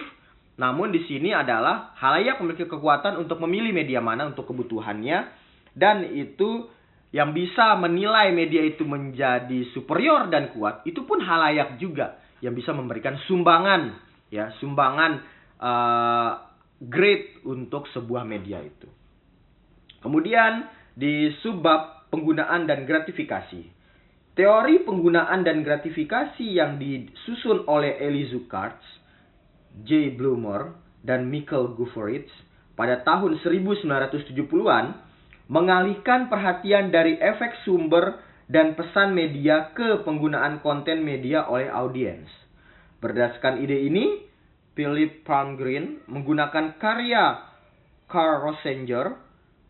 namun 0.56 0.94
di 0.94 1.02
sini 1.10 1.34
adalah 1.34 1.98
halayak 1.98 2.38
memiliki 2.38 2.70
kekuatan 2.70 3.18
untuk 3.18 3.42
memilih 3.42 3.74
media 3.74 3.98
mana 3.98 4.30
untuk 4.30 4.46
kebutuhannya 4.54 5.26
dan 5.74 6.06
itu 6.14 6.70
yang 7.14 7.30
bisa 7.30 7.78
menilai 7.78 8.34
media 8.34 8.66
itu 8.66 8.82
menjadi 8.84 9.70
superior 9.78 10.34
dan 10.34 10.50
kuat, 10.50 10.82
itu 10.90 11.06
pun 11.06 11.22
halayak 11.22 11.78
juga 11.78 12.18
yang 12.42 12.58
bisa 12.58 12.74
memberikan 12.74 13.16
sumbangan, 13.30 13.94
ya 14.34 14.50
sumbangan 14.58 15.22
uh, 15.62 16.32
grade 16.82 17.46
untuk 17.46 17.86
sebuah 17.94 18.26
media 18.26 18.66
itu. 18.66 18.90
Kemudian 20.02 20.68
di 20.98 21.30
subbab 21.46 22.10
penggunaan 22.10 22.66
dan 22.66 22.84
gratifikasi. 22.90 23.86
Teori 24.34 24.82
penggunaan 24.82 25.46
dan 25.46 25.62
gratifikasi 25.62 26.42
yang 26.42 26.82
disusun 26.82 27.70
oleh 27.70 28.02
Eli 28.02 28.26
Zuckerts, 28.34 28.82
J. 29.86 30.18
Bloomer, 30.18 30.74
dan 31.06 31.30
Michael 31.30 31.78
Guforitz 31.78 32.34
pada 32.74 33.06
tahun 33.06 33.38
1970-an 33.46 35.13
mengalihkan 35.48 36.32
perhatian 36.32 36.92
dari 36.94 37.20
efek 37.20 37.64
sumber 37.68 38.20
dan 38.48 38.76
pesan 38.76 39.16
media 39.16 39.72
ke 39.76 40.04
penggunaan 40.04 40.60
konten 40.64 41.04
media 41.04 41.48
oleh 41.48 41.72
audiens. 41.72 42.28
Berdasarkan 43.00 43.60
ide 43.60 43.84
ini, 43.84 44.24
Philip 44.74 45.28
Palmgren 45.28 46.04
menggunakan 46.08 46.80
karya 46.80 47.44
Carl 48.08 48.42
Rosinger 48.46 49.20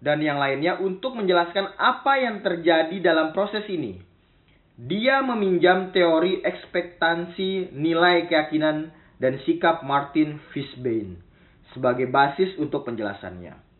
dan 0.04 0.20
yang 0.20 0.38
lainnya 0.38 0.78
untuk 0.84 1.16
menjelaskan 1.16 1.80
apa 1.80 2.20
yang 2.20 2.44
terjadi 2.44 2.94
dalam 3.00 3.32
proses 3.32 3.64
ini. 3.72 4.04
Dia 4.74 5.22
meminjam 5.22 5.94
teori 5.94 6.42
ekspektansi 6.44 7.72
nilai 7.78 8.26
keyakinan 8.26 8.90
dan 9.22 9.40
sikap 9.46 9.86
Martin 9.86 10.42
Fishbein 10.52 11.22
sebagai 11.72 12.10
basis 12.10 12.58
untuk 12.60 12.84
penjelasannya. 12.84 13.73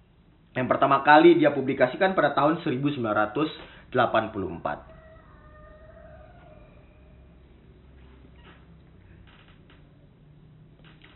Yang 0.54 0.68
pertama 0.70 1.02
kali 1.02 1.38
dia 1.42 1.50
publikasikan 1.50 2.14
pada 2.14 2.38
tahun 2.38 2.62
1984. 2.62 3.94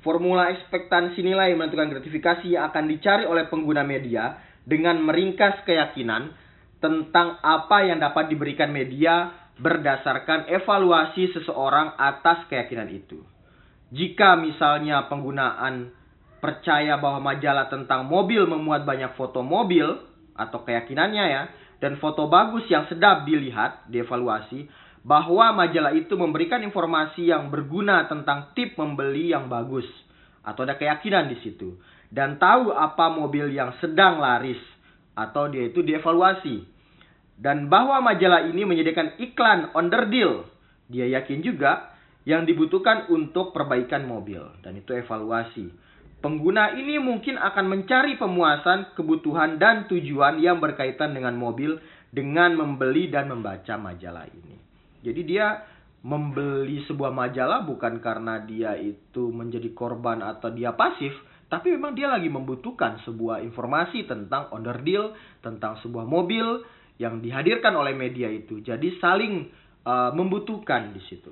Formula 0.01 0.49
ekspektasi 0.55 1.19
nilai 1.19 1.51
menentukan 1.53 1.91
gratifikasi 1.91 2.47
yang 2.47 2.71
akan 2.71 2.87
dicari 2.87 3.27
oleh 3.27 3.45
pengguna 3.51 3.83
media 3.83 4.39
dengan 4.63 5.03
meringkas 5.03 5.67
keyakinan 5.67 6.31
tentang 6.79 7.41
apa 7.43 7.83
yang 7.83 7.99
dapat 7.99 8.31
diberikan 8.31 8.71
media 8.71 9.35
berdasarkan 9.57 10.47
evaluasi 10.53 11.33
seseorang 11.33 11.97
atas 11.97 12.45
keyakinan 12.47 12.87
itu. 12.93 13.19
Jika 13.89 14.37
misalnya 14.37 15.09
penggunaan 15.09 15.96
percaya 16.39 16.97
bahwa 17.01 17.33
majalah 17.33 17.69
tentang 17.69 18.05
mobil 18.05 18.45
memuat 18.45 18.85
banyak 18.85 19.13
foto 19.17 19.41
mobil 19.41 19.85
atau 20.37 20.61
keyakinannya 20.61 21.25
ya 21.25 21.43
dan 21.77 22.01
foto 22.01 22.25
bagus 22.25 22.65
yang 22.69 22.89
sedap 22.89 23.25
dilihat, 23.29 23.85
dievaluasi 23.89 24.65
bahwa 25.05 25.53
majalah 25.55 25.93
itu 25.93 26.17
memberikan 26.17 26.59
informasi 26.65 27.29
yang 27.29 27.47
berguna 27.53 28.09
tentang 28.09 28.51
tip 28.57 28.75
membeli 28.75 29.31
yang 29.31 29.47
bagus. 29.47 29.85
Atau 30.41 30.65
ada 30.65 30.75
keyakinan 30.75 31.31
di 31.31 31.37
situ. 31.43 31.79
Dan 32.11 32.39
tahu 32.39 32.71
apa 32.71 33.11
mobil 33.11 33.51
yang 33.51 33.75
sedang 33.83 34.19
laris 34.19 34.59
atau 35.15 35.47
dia 35.47 35.69
itu 35.69 35.83
dievaluasi. 35.83 36.65
Dan 37.37 37.69
bahwa 37.69 38.01
majalah 38.01 38.49
ini 38.49 38.65
menyediakan 38.65 39.21
iklan 39.21 39.71
under 39.77 40.09
deal. 40.09 40.43
Dia 40.89 41.05
yakin 41.19 41.45
juga 41.45 41.93
yang 42.27 42.47
dibutuhkan 42.47 43.11
untuk 43.13 43.53
perbaikan 43.53 44.07
mobil. 44.07 44.43
Dan 44.65 44.81
itu 44.81 44.91
evaluasi 44.97 45.86
Pengguna 46.17 46.73
ini 46.73 46.97
mungkin 46.97 47.37
akan 47.37 47.65
mencari 47.69 48.17
pemuasan 48.17 48.97
kebutuhan 48.97 49.61
dan 49.61 49.85
tujuan 49.85 50.41
yang 50.41 50.57
berkaitan 50.57 51.13
dengan 51.13 51.37
mobil 51.37 51.77
dengan 52.09 52.57
membeli 52.57 53.13
dan 53.13 53.29
membaca 53.29 53.77
majalah 53.77 54.25
ini. 54.25 54.57
Jadi 55.05 55.21
dia 55.23 55.61
membeli 56.01 56.81
sebuah 56.89 57.13
majalah 57.13 57.61
bukan 57.69 58.01
karena 58.01 58.41
dia 58.41 58.73
itu 58.79 59.29
menjadi 59.29 59.69
korban 59.77 60.25
atau 60.25 60.49
dia 60.49 60.73
pasif, 60.73 61.13
tapi 61.53 61.73
memang 61.77 61.93
dia 61.93 62.09
lagi 62.09 62.33
membutuhkan 62.33 62.97
sebuah 63.05 63.45
informasi 63.45 64.09
tentang 64.09 64.49
owner 64.49 64.81
deal, 64.81 65.13
tentang 65.45 65.77
sebuah 65.85 66.03
mobil 66.03 66.65
yang 66.97 67.21
dihadirkan 67.21 67.77
oleh 67.77 67.93
media 67.93 68.25
itu. 68.27 68.57
Jadi 68.65 68.97
saling 68.97 69.53
uh, 69.85 70.11
membutuhkan 70.17 70.97
di 70.97 71.01
situ. 71.05 71.29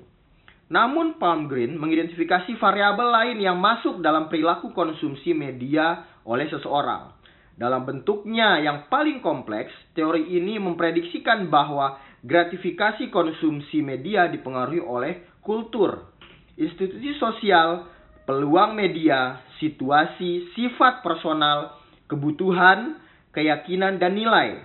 Namun 0.66 1.22
Palmgren 1.22 1.78
mengidentifikasi 1.78 2.58
variabel 2.58 3.06
lain 3.06 3.38
yang 3.38 3.54
masuk 3.62 4.02
dalam 4.02 4.26
perilaku 4.26 4.74
konsumsi 4.74 5.30
media 5.30 6.02
oleh 6.26 6.50
seseorang. 6.50 7.14
Dalam 7.56 7.86
bentuknya 7.86 8.60
yang 8.60 8.90
paling 8.90 9.22
kompleks, 9.22 9.72
teori 9.94 10.26
ini 10.36 10.58
memprediksikan 10.58 11.48
bahwa 11.48 11.96
gratifikasi 12.20 13.08
konsumsi 13.08 13.80
media 13.80 14.26
dipengaruhi 14.26 14.82
oleh 14.82 15.38
kultur, 15.40 16.10
institusi 16.58 17.14
sosial, 17.16 17.86
peluang 18.26 18.74
media, 18.74 19.40
situasi, 19.62 20.50
sifat 20.52 21.00
personal, 21.06 21.78
kebutuhan, 22.10 22.98
keyakinan, 23.30 24.02
dan 24.02 24.18
nilai. 24.18 24.60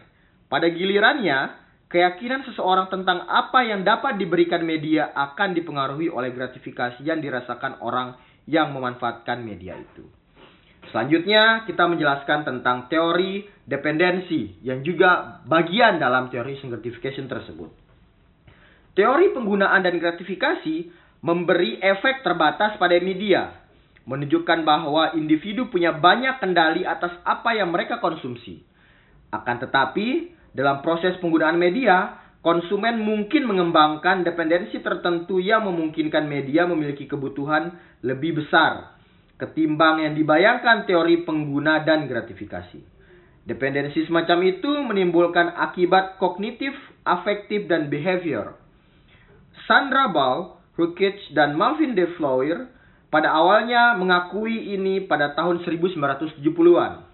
Pada 0.50 0.68
gilirannya, 0.68 1.61
Keyakinan 1.92 2.48
seseorang 2.48 2.88
tentang 2.88 3.28
apa 3.28 3.68
yang 3.68 3.84
dapat 3.84 4.16
diberikan 4.16 4.64
media 4.64 5.12
akan 5.12 5.52
dipengaruhi 5.52 6.08
oleh 6.08 6.32
gratifikasi 6.32 7.04
yang 7.04 7.20
dirasakan 7.20 7.84
orang 7.84 8.16
yang 8.48 8.72
memanfaatkan 8.72 9.44
media 9.44 9.76
itu. 9.76 10.08
Selanjutnya, 10.90 11.68
kita 11.68 11.86
menjelaskan 11.92 12.48
tentang 12.48 12.88
teori 12.88 13.44
dependensi 13.68 14.64
yang 14.64 14.82
juga 14.88 15.44
bagian 15.44 16.00
dalam 16.00 16.32
teori 16.32 16.58
gratification 16.58 17.28
tersebut. 17.28 17.70
Teori 18.96 19.36
penggunaan 19.36 19.84
dan 19.84 20.00
gratifikasi 20.00 20.90
memberi 21.22 21.78
efek 21.80 22.26
terbatas 22.26 22.76
pada 22.82 22.98
media, 23.04 23.62
menunjukkan 24.10 24.66
bahwa 24.66 25.14
individu 25.14 25.70
punya 25.70 25.94
banyak 25.94 26.42
kendali 26.42 26.88
atas 26.88 27.14
apa 27.28 27.54
yang 27.54 27.70
mereka 27.70 28.02
konsumsi. 28.02 28.66
Akan 29.32 29.62
tetapi, 29.62 30.34
dalam 30.52 30.84
proses 30.84 31.16
penggunaan 31.24 31.56
media, 31.56 32.20
konsumen 32.44 33.00
mungkin 33.00 33.48
mengembangkan 33.48 34.28
dependensi 34.28 34.84
tertentu 34.84 35.40
yang 35.40 35.64
memungkinkan 35.64 36.28
media 36.28 36.68
memiliki 36.68 37.08
kebutuhan 37.08 37.76
lebih 38.04 38.44
besar. 38.44 39.00
ketimbang 39.42 40.06
yang 40.06 40.14
dibayangkan 40.14 40.86
teori 40.86 41.26
pengguna 41.26 41.82
dan 41.82 42.06
gratifikasi. 42.06 42.78
Dependensi 43.42 44.06
semacam 44.06 44.54
itu 44.54 44.70
menimbulkan 44.86 45.58
akibat 45.58 46.22
kognitif, 46.22 46.78
afektif, 47.02 47.66
dan 47.66 47.90
behavior. 47.90 48.54
Sandra 49.66 50.14
Ball, 50.14 50.62
Rukic, 50.78 51.18
dan 51.34 51.58
Malvin 51.58 51.98
De 51.98 52.06
Floer 52.22 52.70
pada 53.10 53.34
awalnya 53.34 53.98
mengakui 53.98 54.78
ini 54.78 55.10
pada 55.10 55.34
tahun 55.34 55.66
1970-an. 55.66 57.11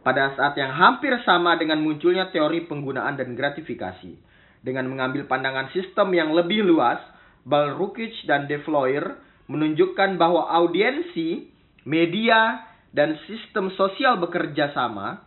Pada 0.00 0.32
saat 0.32 0.56
yang 0.56 0.72
hampir 0.72 1.12
sama 1.28 1.60
dengan 1.60 1.84
munculnya 1.84 2.32
teori 2.32 2.64
penggunaan 2.64 3.20
dan 3.20 3.36
gratifikasi. 3.36 4.16
Dengan 4.60 4.88
mengambil 4.88 5.28
pandangan 5.28 5.68
sistem 5.72 6.12
yang 6.16 6.32
lebih 6.32 6.64
luas, 6.64 7.00
Bal 7.44 7.76
Rukic 7.76 8.12
dan 8.24 8.48
De 8.48 8.60
Floer 8.64 9.20
menunjukkan 9.48 10.16
bahwa 10.20 10.48
audiensi 10.52 11.48
media 11.84 12.64
dan 12.92 13.16
sistem 13.24 13.72
sosial 13.76 14.20
bekerja 14.20 14.72
sama, 14.76 15.24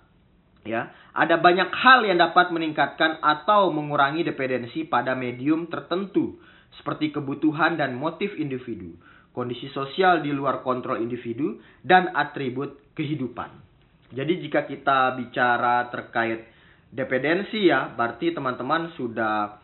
ya, 0.66 0.90
ada 1.14 1.38
banyak 1.38 1.70
hal 1.70 2.06
yang 2.06 2.18
dapat 2.18 2.50
meningkatkan 2.50 3.22
atau 3.22 3.70
mengurangi 3.70 4.26
dependensi 4.26 4.86
pada 4.90 5.14
medium 5.14 5.70
tertentu, 5.70 6.42
seperti 6.82 7.14
kebutuhan 7.14 7.78
dan 7.78 7.94
motif 7.94 8.34
individu, 8.38 8.98
kondisi 9.34 9.70
sosial 9.70 10.26
di 10.26 10.34
luar 10.34 10.66
kontrol 10.66 10.98
individu, 10.98 11.62
dan 11.86 12.10
atribut 12.14 12.82
kehidupan. 12.98 13.73
Jadi 14.14 14.46
jika 14.46 14.70
kita 14.70 15.18
bicara 15.18 15.90
terkait 15.90 16.46
dependensi 16.94 17.66
ya, 17.66 17.90
berarti 17.90 18.30
teman-teman 18.30 18.94
sudah 18.94 19.58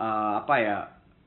uh, 0.00 0.40
apa 0.40 0.54
ya 0.56 0.78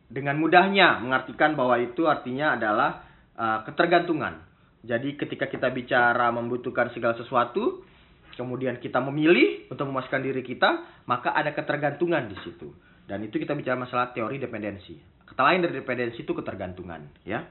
dengan 0.09 0.41
mudahnya 0.41 1.01
mengartikan 1.01 1.53
bahwa 1.53 1.77
itu 1.77 2.09
artinya 2.09 2.57
adalah 2.57 3.05
uh, 3.37 3.59
ketergantungan. 3.69 4.41
Jadi 4.85 5.17
ketika 5.17 5.49
kita 5.49 5.69
bicara 5.73 6.29
membutuhkan 6.33 6.93
segala 6.93 7.17
sesuatu, 7.17 7.85
kemudian 8.37 8.77
kita 8.77 9.01
memilih 9.01 9.69
untuk 9.69 9.89
memuaskan 9.89 10.21
diri 10.21 10.45
kita, 10.45 11.05
maka 11.09 11.33
ada 11.33 11.53
ketergantungan 11.53 12.29
di 12.29 12.37
situ. 12.45 12.69
Dan 13.05 13.25
itu 13.25 13.37
kita 13.37 13.53
bicara 13.53 13.77
masalah 13.77 14.13
teori 14.13 14.41
dependensi. 14.41 14.97
Kata 15.25 15.41
lain 15.41 15.65
dari 15.65 15.81
dependensi 15.81 16.21
itu 16.21 16.33
ketergantungan, 16.33 17.01
ya. 17.25 17.45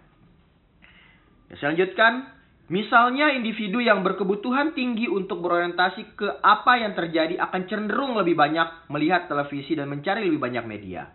ya 1.51 1.55
saya 1.59 1.75
lanjutkan. 1.75 2.43
Misalnya 2.65 3.29
individu 3.37 3.77
yang 3.77 4.01
berkebutuhan 4.01 4.73
tinggi 4.73 5.05
untuk 5.05 5.45
berorientasi 5.45 6.17
ke 6.17 6.41
apa 6.41 6.81
yang 6.81 6.97
terjadi 6.97 7.37
akan 7.37 7.69
cenderung 7.69 8.17
lebih 8.17 8.33
banyak 8.33 8.89
melihat 8.89 9.29
televisi 9.29 9.77
dan 9.77 9.93
mencari 9.93 10.25
lebih 10.25 10.41
banyak 10.41 10.65
media. 10.65 11.13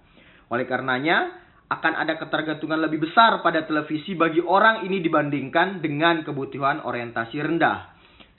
Oleh 0.54 0.70
karenanya, 0.70 1.34
akan 1.70 1.94
ada 1.98 2.18
ketergantungan 2.18 2.82
lebih 2.82 3.06
besar 3.06 3.46
pada 3.46 3.66
televisi 3.66 4.18
bagi 4.18 4.42
orang 4.42 4.86
ini 4.86 5.02
dibandingkan 5.06 5.82
dengan 5.82 6.26
kebutuhan 6.26 6.82
orientasi 6.82 7.38
rendah. 7.42 7.94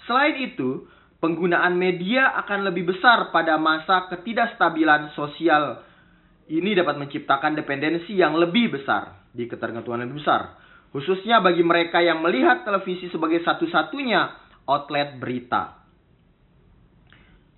Selain 0.07 0.35
itu, 0.43 0.87
penggunaan 1.23 1.79
media 1.79 2.35
akan 2.43 2.67
lebih 2.71 2.91
besar 2.91 3.31
pada 3.31 3.55
masa 3.59 4.11
ketidakstabilan 4.11 5.15
sosial. 5.15 5.83
Ini 6.51 6.75
dapat 6.83 6.99
menciptakan 6.99 7.55
dependensi 7.55 8.19
yang 8.19 8.35
lebih 8.35 8.75
besar 8.75 9.31
di 9.31 9.47
ketergantungan 9.47 10.03
lebih 10.03 10.19
besar, 10.19 10.59
khususnya 10.91 11.39
bagi 11.43 11.63
mereka 11.63 12.03
yang 12.03 12.23
melihat 12.23 12.67
televisi 12.67 13.11
sebagai 13.11 13.43
satu-satunya 13.47 14.21
outlet 14.67 15.19
berita. 15.19 15.83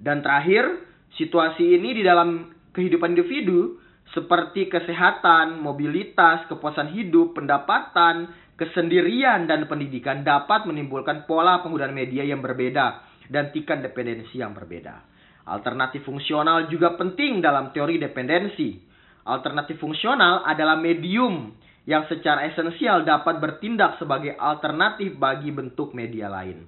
Dan 0.03 0.21
terakhir, 0.21 0.83
situasi 1.15 1.79
ini 1.79 1.95
di 1.95 2.03
dalam 2.03 2.51
kehidupan 2.75 3.15
individu 3.15 3.79
seperti 4.13 4.69
kesehatan, 4.69 5.63
mobilitas, 5.63 6.45
kepuasan 6.51 6.93
hidup, 6.93 7.33
pendapatan, 7.39 8.29
kesendirian, 8.59 9.49
dan 9.49 9.65
pendidikan 9.71 10.21
dapat 10.27 10.69
menimbulkan 10.69 11.25
pola 11.25 11.65
penggunaan 11.65 11.95
media 11.95 12.27
yang 12.27 12.45
berbeda 12.45 13.01
dan 13.33 13.55
tingkat 13.55 13.81
dependensi 13.81 14.43
yang 14.43 14.53
berbeda. 14.53 15.09
Alternatif 15.49 16.07
fungsional 16.07 16.71
juga 16.71 16.95
penting 16.95 17.43
dalam 17.43 17.75
teori 17.75 17.99
dependensi. 17.99 18.79
Alternatif 19.27 19.79
fungsional 19.79 20.47
adalah 20.47 20.79
medium 20.79 21.55
yang 21.83 22.07
secara 22.07 22.47
esensial 22.47 23.03
dapat 23.03 23.43
bertindak 23.43 23.99
sebagai 23.99 24.39
alternatif 24.39 25.19
bagi 25.19 25.51
bentuk 25.51 25.91
media 25.99 26.31
lain. 26.31 26.63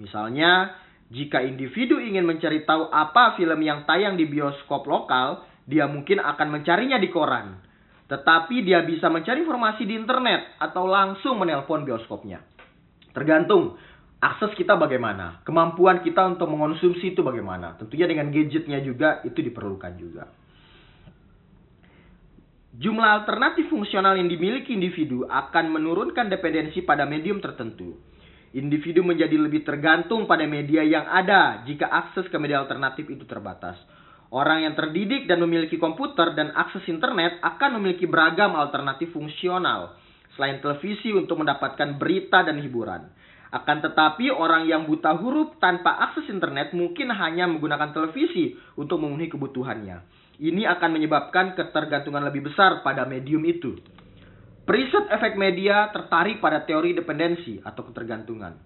Misalnya, 0.00 0.72
jika 1.12 1.44
individu 1.44 2.00
ingin 2.00 2.24
mencari 2.24 2.64
tahu 2.64 2.88
apa 2.88 3.36
film 3.36 3.60
yang 3.60 3.84
tayang 3.84 4.16
di 4.16 4.24
bioskop 4.24 4.88
lokal, 4.88 5.44
dia 5.68 5.84
mungkin 5.84 6.20
akan 6.20 6.48
mencarinya 6.60 6.96
di 6.96 7.08
koran. 7.12 7.60
Tetapi 8.08 8.64
dia 8.64 8.84
bisa 8.84 9.08
mencari 9.08 9.44
informasi 9.44 9.88
di 9.88 9.96
internet 9.96 10.60
atau 10.60 10.84
langsung 10.88 11.40
menelpon 11.40 11.84
bioskopnya. 11.88 12.40
Tergantung 13.12 13.76
akses 14.20 14.52
kita 14.56 14.76
bagaimana, 14.80 15.44
kemampuan 15.44 16.00
kita 16.00 16.24
untuk 16.24 16.48
mengonsumsi 16.52 17.12
itu 17.12 17.20
bagaimana. 17.20 17.76
Tentunya 17.80 18.08
dengan 18.08 18.32
gadgetnya 18.32 18.80
juga 18.80 19.20
itu 19.24 19.40
diperlukan 19.40 19.92
juga. 20.00 20.24
Jumlah 22.74 23.22
alternatif 23.22 23.70
fungsional 23.70 24.18
yang 24.18 24.26
dimiliki 24.26 24.74
individu 24.74 25.22
akan 25.30 25.78
menurunkan 25.78 26.26
dependensi 26.26 26.82
pada 26.82 27.06
medium 27.06 27.38
tertentu. 27.38 28.02
Individu 28.50 29.06
menjadi 29.06 29.38
lebih 29.38 29.62
tergantung 29.62 30.26
pada 30.26 30.42
media 30.42 30.82
yang 30.82 31.06
ada 31.06 31.62
jika 31.70 31.86
akses 31.86 32.26
ke 32.26 32.34
media 32.34 32.58
alternatif 32.58 33.06
itu 33.06 33.22
terbatas. 33.30 33.78
Orang 34.34 34.66
yang 34.66 34.74
terdidik 34.74 35.30
dan 35.30 35.38
memiliki 35.38 35.78
komputer 35.78 36.34
dan 36.34 36.50
akses 36.50 36.82
internet 36.90 37.38
akan 37.46 37.78
memiliki 37.78 38.10
beragam 38.10 38.58
alternatif 38.58 39.14
fungsional 39.14 39.94
selain 40.34 40.58
televisi 40.58 41.14
untuk 41.14 41.38
mendapatkan 41.46 41.94
berita 41.94 42.42
dan 42.42 42.58
hiburan. 42.58 43.06
Akan 43.54 43.86
tetapi 43.86 44.34
orang 44.34 44.66
yang 44.66 44.82
buta 44.82 45.14
huruf 45.14 45.62
tanpa 45.62 45.94
akses 46.10 46.26
internet 46.26 46.74
mungkin 46.74 47.14
hanya 47.14 47.46
menggunakan 47.46 47.94
televisi 47.94 48.58
untuk 48.74 48.98
memenuhi 48.98 49.30
kebutuhannya. 49.30 50.23
Ini 50.40 50.66
akan 50.66 50.90
menyebabkan 50.90 51.54
ketergantungan 51.54 52.22
lebih 52.26 52.50
besar 52.50 52.82
pada 52.82 53.06
medium 53.06 53.42
itu. 53.46 53.78
Periset 54.64 55.12
efek 55.12 55.36
media 55.36 55.92
tertarik 55.92 56.40
pada 56.40 56.64
teori 56.64 56.96
dependensi 56.96 57.60
atau 57.60 57.84
ketergantungan. 57.86 58.56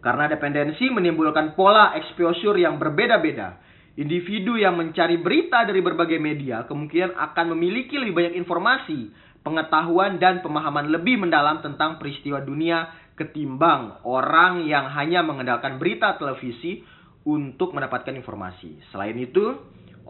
Karena 0.00 0.26
dependensi 0.28 0.90
menimbulkan 0.90 1.54
pola 1.54 1.94
exposure 1.96 2.56
yang 2.58 2.80
berbeda-beda 2.80 3.70
Individu 3.98 4.54
yang 4.54 4.78
mencari 4.78 5.18
berita 5.18 5.66
dari 5.66 5.82
berbagai 5.82 6.22
media 6.22 6.62
kemungkinan 6.64 7.18
akan 7.20 7.46
memiliki 7.52 7.98
lebih 7.98 8.16
banyak 8.16 8.34
informasi, 8.38 9.12
pengetahuan, 9.42 10.22
dan 10.22 10.40
pemahaman 10.40 10.94
lebih 10.94 11.18
mendalam 11.18 11.58
tentang 11.58 11.98
peristiwa 11.98 12.38
dunia 12.38 12.86
ketimbang 13.18 14.00
orang 14.08 14.64
yang 14.64 14.88
hanya 14.94 15.26
mengandalkan 15.26 15.82
berita 15.82 16.14
televisi 16.16 16.86
untuk 17.26 17.74
mendapatkan 17.74 18.14
informasi. 18.14 18.78
Selain 18.94 19.18
itu, 19.18 19.58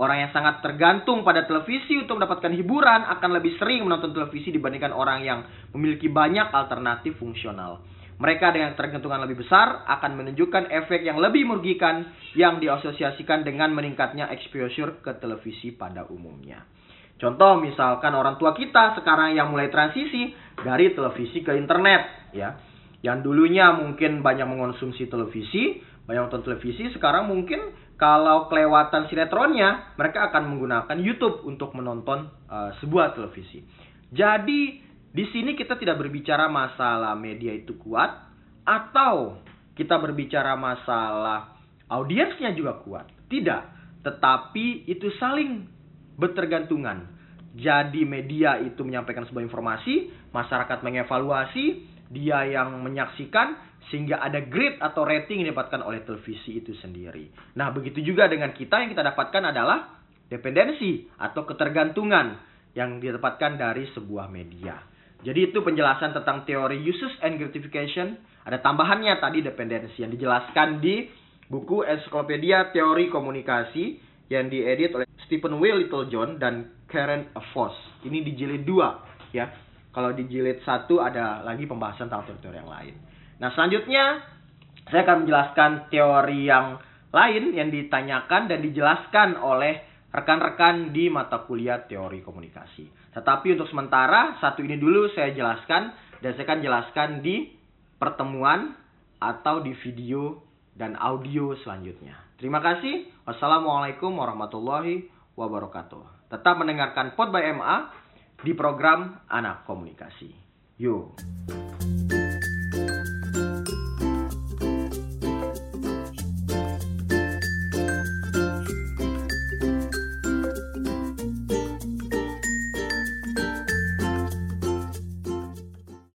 orang 0.00 0.26
yang 0.26 0.30
sangat 0.32 0.64
tergantung 0.64 1.20
pada 1.20 1.44
televisi 1.44 2.00
untuk 2.00 2.16
mendapatkan 2.16 2.56
hiburan 2.56 3.04
akan 3.04 3.30
lebih 3.36 3.60
sering 3.60 3.84
menonton 3.84 4.16
televisi 4.16 4.48
dibandingkan 4.48 4.96
orang 4.96 5.20
yang 5.20 5.44
memiliki 5.76 6.08
banyak 6.08 6.48
alternatif 6.48 7.20
fungsional. 7.20 7.84
Mereka 8.20 8.52
dengan 8.52 8.72
tergantungan 8.76 9.20
lebih 9.24 9.44
besar 9.44 9.84
akan 9.84 10.24
menunjukkan 10.24 10.72
efek 10.72 11.04
yang 11.04 11.20
lebih 11.20 11.44
merugikan 11.48 12.08
yang 12.36 12.60
diasosiasikan 12.60 13.44
dengan 13.44 13.72
meningkatnya 13.72 14.28
exposure 14.32 15.00
ke 15.04 15.20
televisi 15.20 15.72
pada 15.72 16.08
umumnya. 16.08 16.64
Contoh 17.20 17.60
misalkan 17.60 18.16
orang 18.16 18.40
tua 18.40 18.56
kita 18.56 18.96
sekarang 18.96 19.36
yang 19.36 19.52
mulai 19.52 19.68
transisi 19.68 20.32
dari 20.56 20.96
televisi 20.96 21.44
ke 21.44 21.52
internet 21.52 22.32
ya. 22.32 22.56
Yang 23.00 23.24
dulunya 23.24 23.72
mungkin 23.72 24.20
banyak 24.20 24.44
mengonsumsi 24.44 25.08
televisi, 25.08 25.80
banyak 26.04 26.28
nonton 26.28 26.44
televisi, 26.44 26.92
sekarang 26.92 27.32
mungkin 27.32 27.72
kalau 28.00 28.48
kelewatan 28.48 29.12
sinetronnya, 29.12 29.92
mereka 30.00 30.32
akan 30.32 30.56
menggunakan 30.56 30.96
YouTube 30.96 31.44
untuk 31.44 31.76
menonton 31.76 32.32
uh, 32.48 32.72
sebuah 32.80 33.12
televisi. 33.12 33.60
Jadi 34.08 34.80
di 35.12 35.24
sini 35.28 35.52
kita 35.52 35.76
tidak 35.76 36.00
berbicara 36.00 36.48
masalah 36.48 37.12
media 37.12 37.52
itu 37.52 37.76
kuat 37.76 38.08
atau 38.64 39.44
kita 39.76 40.00
berbicara 40.00 40.56
masalah 40.56 41.60
audiensnya 41.92 42.56
juga 42.56 42.80
kuat. 42.80 43.04
Tidak, 43.28 43.62
tetapi 44.00 44.88
itu 44.88 45.12
saling 45.20 45.68
bertergantungan. 46.16 47.04
Jadi 47.52 48.08
media 48.08 48.56
itu 48.64 48.80
menyampaikan 48.80 49.28
sebuah 49.28 49.44
informasi, 49.44 50.08
masyarakat 50.32 50.80
mengevaluasi, 50.80 51.84
dia 52.10 52.48
yang 52.48 52.80
menyaksikan 52.80 53.69
sehingga 53.88 54.20
ada 54.20 54.44
grade 54.44 54.76
atau 54.76 55.08
rating 55.08 55.40
yang 55.40 55.56
didapatkan 55.56 55.80
oleh 55.80 56.04
televisi 56.04 56.60
itu 56.60 56.76
sendiri. 56.76 57.32
Nah, 57.56 57.72
begitu 57.72 58.04
juga 58.04 58.28
dengan 58.28 58.52
kita 58.52 58.84
yang 58.84 58.92
kita 58.92 59.00
dapatkan 59.00 59.42
adalah 59.48 60.04
dependensi 60.28 61.08
atau 61.16 61.48
ketergantungan 61.48 62.36
yang 62.76 63.00
didapatkan 63.00 63.56
dari 63.56 63.88
sebuah 63.96 64.28
media. 64.30 64.78
Jadi 65.20 65.52
itu 65.52 65.60
penjelasan 65.60 66.16
tentang 66.16 66.48
teori 66.48 66.80
uses 66.80 67.12
and 67.20 67.36
gratification. 67.36 68.16
Ada 68.46 68.62
tambahannya 68.64 69.20
tadi 69.20 69.44
dependensi 69.44 70.00
yang 70.00 70.12
dijelaskan 70.12 70.80
di 70.80 71.08
buku 71.50 71.84
Ensiklopedia 71.84 72.72
Teori 72.72 73.12
Komunikasi 73.12 74.00
yang 74.30 74.46
diedit 74.48 74.94
oleh 74.94 75.04
Stephen 75.26 75.58
W. 75.58 75.64
Littlejohn 75.84 76.38
dan 76.38 76.72
Karen 76.86 77.34
Voss. 77.52 77.74
Ini 78.06 78.22
di 78.22 78.32
jilid 78.38 78.62
2 78.64 79.34
ya. 79.34 79.50
Kalau 79.90 80.14
di 80.14 80.24
jilid 80.30 80.62
1 80.62 80.86
ada 81.02 81.42
lagi 81.42 81.66
pembahasan 81.66 82.06
tentang 82.06 82.30
teori-teori 82.30 82.56
yang 82.62 82.70
lain. 82.70 82.94
Nah, 83.40 83.48
selanjutnya 83.56 84.20
saya 84.92 85.02
akan 85.08 85.24
menjelaskan 85.24 85.70
teori 85.88 86.40
yang 86.44 86.76
lain 87.10 87.56
yang 87.56 87.72
ditanyakan 87.72 88.46
dan 88.46 88.58
dijelaskan 88.62 89.40
oleh 89.40 89.82
rekan-rekan 90.10 90.90
di 90.94 91.08
mata 91.08 91.42
kuliah 91.46 91.82
teori 91.86 92.20
komunikasi. 92.22 93.14
Tetapi 93.16 93.58
untuk 93.58 93.70
sementara, 93.70 94.38
satu 94.38 94.62
ini 94.62 94.78
dulu 94.78 95.10
saya 95.16 95.34
jelaskan 95.34 95.90
dan 96.22 96.30
saya 96.36 96.46
akan 96.46 96.60
jelaskan 96.62 97.08
di 97.24 97.50
pertemuan 97.98 98.74
atau 99.18 99.64
di 99.64 99.74
video 99.82 100.42
dan 100.74 100.94
audio 100.98 101.54
selanjutnya. 101.60 102.16
Terima 102.38 102.62
kasih. 102.62 103.10
Wassalamualaikum 103.26 104.10
warahmatullahi 104.16 105.10
wabarakatuh. 105.36 106.32
Tetap 106.32 106.54
mendengarkan 106.56 107.12
Pod 107.18 107.34
by 107.34 107.52
MA 107.52 107.76
di 108.40 108.52
program 108.56 109.20
Anak 109.28 109.68
Komunikasi. 109.68 110.32
Yuk. 110.80 111.12